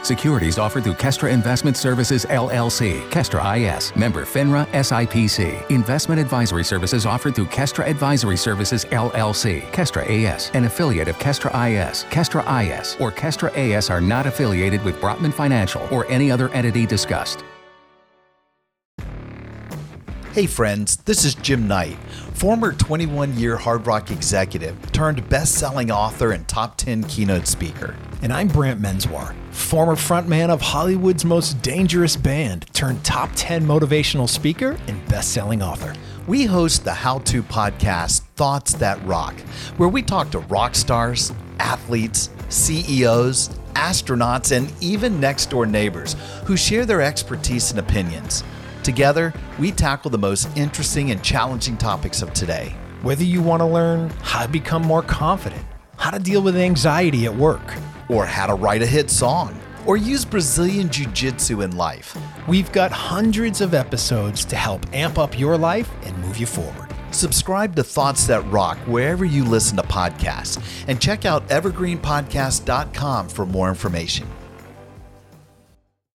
Securities 0.06 0.60
offered 0.60 0.84
through 0.84 0.94
Kestra 0.94 1.32
Investment 1.32 1.76
Services 1.76 2.26
LLC, 2.26 3.02
Kestra 3.10 3.58
IS, 3.58 3.96
member 3.96 4.24
FINRA 4.24 4.68
SIPC. 4.68 5.72
Investment 5.72 6.22
advisory 6.22 6.64
services 6.64 7.08
offered 7.08 7.34
through 7.34 7.48
Kestra 7.48 7.88
Advisory 7.88 8.38
Services 8.38 8.86
LLC, 8.86 9.64
Kestra 9.72 10.08
AS, 10.08 10.52
an 10.54 10.66
affiliate 10.66 11.08
of 11.08 11.18
Kestra 11.18 11.50
IS. 11.50 12.04
Kestra 12.12 12.44
IS 12.62 12.96
or 13.00 13.12
Kestra 13.12 13.52
AS 13.58 13.90
are 13.90 14.00
not 14.00 14.28
affiliated 14.28 14.84
with 14.84 15.02
Brotman 15.02 15.34
Financial 15.34 15.82
or 15.92 16.06
any 16.06 16.30
other 16.30 16.50
entity 16.50 16.86
discussed. 16.86 17.44
Hey 20.34 20.46
friends, 20.46 20.98
this 20.98 21.26
is 21.26 21.34
Jim 21.34 21.68
Knight, 21.68 21.98
former 22.34 22.74
21 22.74 23.36
year 23.38 23.58
Hard 23.58 23.88
Rock 23.88 24.12
executive 24.12 24.92
turned 24.92 25.28
best 25.30 25.56
selling 25.56 25.90
author 25.90 26.34
and 26.34 26.48
top 26.48 26.78
10 26.78 27.06
keynote 27.06 27.48
speaker. 27.48 27.96
And 28.22 28.34
I'm 28.34 28.50
Brant 28.50 28.82
Menswar, 28.82 29.34
former 29.56 29.96
frontman 29.96 30.50
of 30.50 30.62
Hollywood's 30.62 31.24
most 31.24 31.62
dangerous 31.62 32.16
band, 32.16 32.68
turned 32.74 33.04
top 33.04 33.30
10 33.36 33.66
motivational 33.66 34.28
speaker 34.28 34.78
and 34.88 35.08
best 35.08 35.32
selling 35.32 35.64
author. 35.64 35.94
We 36.28 36.46
host 36.46 36.84
the 36.84 36.94
how 36.94 37.20
to 37.20 37.42
podcast 37.42 38.22
Thoughts 38.36 38.74
That 38.74 39.04
Rock, 39.06 39.40
where 39.78 39.90
we 39.90 40.02
talk 40.02 40.30
to 40.32 40.40
rock 40.40 40.76
stars, 40.76 41.32
athletes, 41.60 42.30
CEOs, 42.50 43.50
astronauts, 43.76 44.56
and 44.56 44.72
even 44.82 45.20
next 45.20 45.50
door 45.50 45.66
neighbors 45.66 46.16
who 46.46 46.58
share 46.58 46.86
their 46.86 47.02
expertise 47.02 47.72
and 47.72 47.80
opinions. 47.80 48.44
Together, 48.84 49.34
we 49.58 49.72
tackle 49.72 50.12
the 50.12 50.18
most 50.18 50.48
interesting 50.58 51.12
and 51.12 51.24
challenging 51.24 51.78
topics 51.78 52.22
of 52.22 52.34
today. 52.34 52.76
Whether 53.02 53.24
you 53.24 53.42
want 53.42 53.62
to 53.62 53.66
learn 53.66 54.10
how 54.22 54.44
to 54.44 54.50
become 54.50 54.82
more 54.82 55.02
confident, 55.02 55.66
how 55.98 56.12
to 56.12 56.20
deal 56.20 56.42
with 56.42 56.58
anxiety 56.58 57.26
at 57.26 57.36
work, 57.36 57.74
or 58.10 58.26
how 58.26 58.48
to 58.48 58.54
write 58.54 58.82
a 58.82 58.86
hit 58.86 59.10
song, 59.10 59.60
or 59.86 59.98
use 59.98 60.26
Brazilian 60.26 60.90
Jiu 60.90 61.08
Jitsu 61.08 61.62
in 61.62 61.76
life. 61.76 62.18
we've 62.48 62.72
got 62.72 62.92
hundreds 62.92 63.62
of 63.62 63.74
episodes 63.74 64.46
to 64.46 64.56
help 64.56 64.86
amp 64.94 65.18
up 65.18 65.40
your 65.40 65.58
life 65.58 65.90
and 66.04 66.18
move 66.20 66.38
you 66.38 66.46
forward. 66.46 66.90
Subscribe 67.12 67.76
to 67.76 67.84
Thoughts 67.84 68.28
That 68.28 68.46
Rock 68.52 68.78
wherever 68.80 69.24
you 69.24 69.46
listen 69.46 69.78
to 69.78 69.84
podcasts 69.84 70.62
and 70.88 71.02
check 71.02 71.26
out 71.26 71.48
evergreenpodcast.com 71.48 73.30
for 73.30 73.46
more 73.46 73.70
information. 73.70 74.28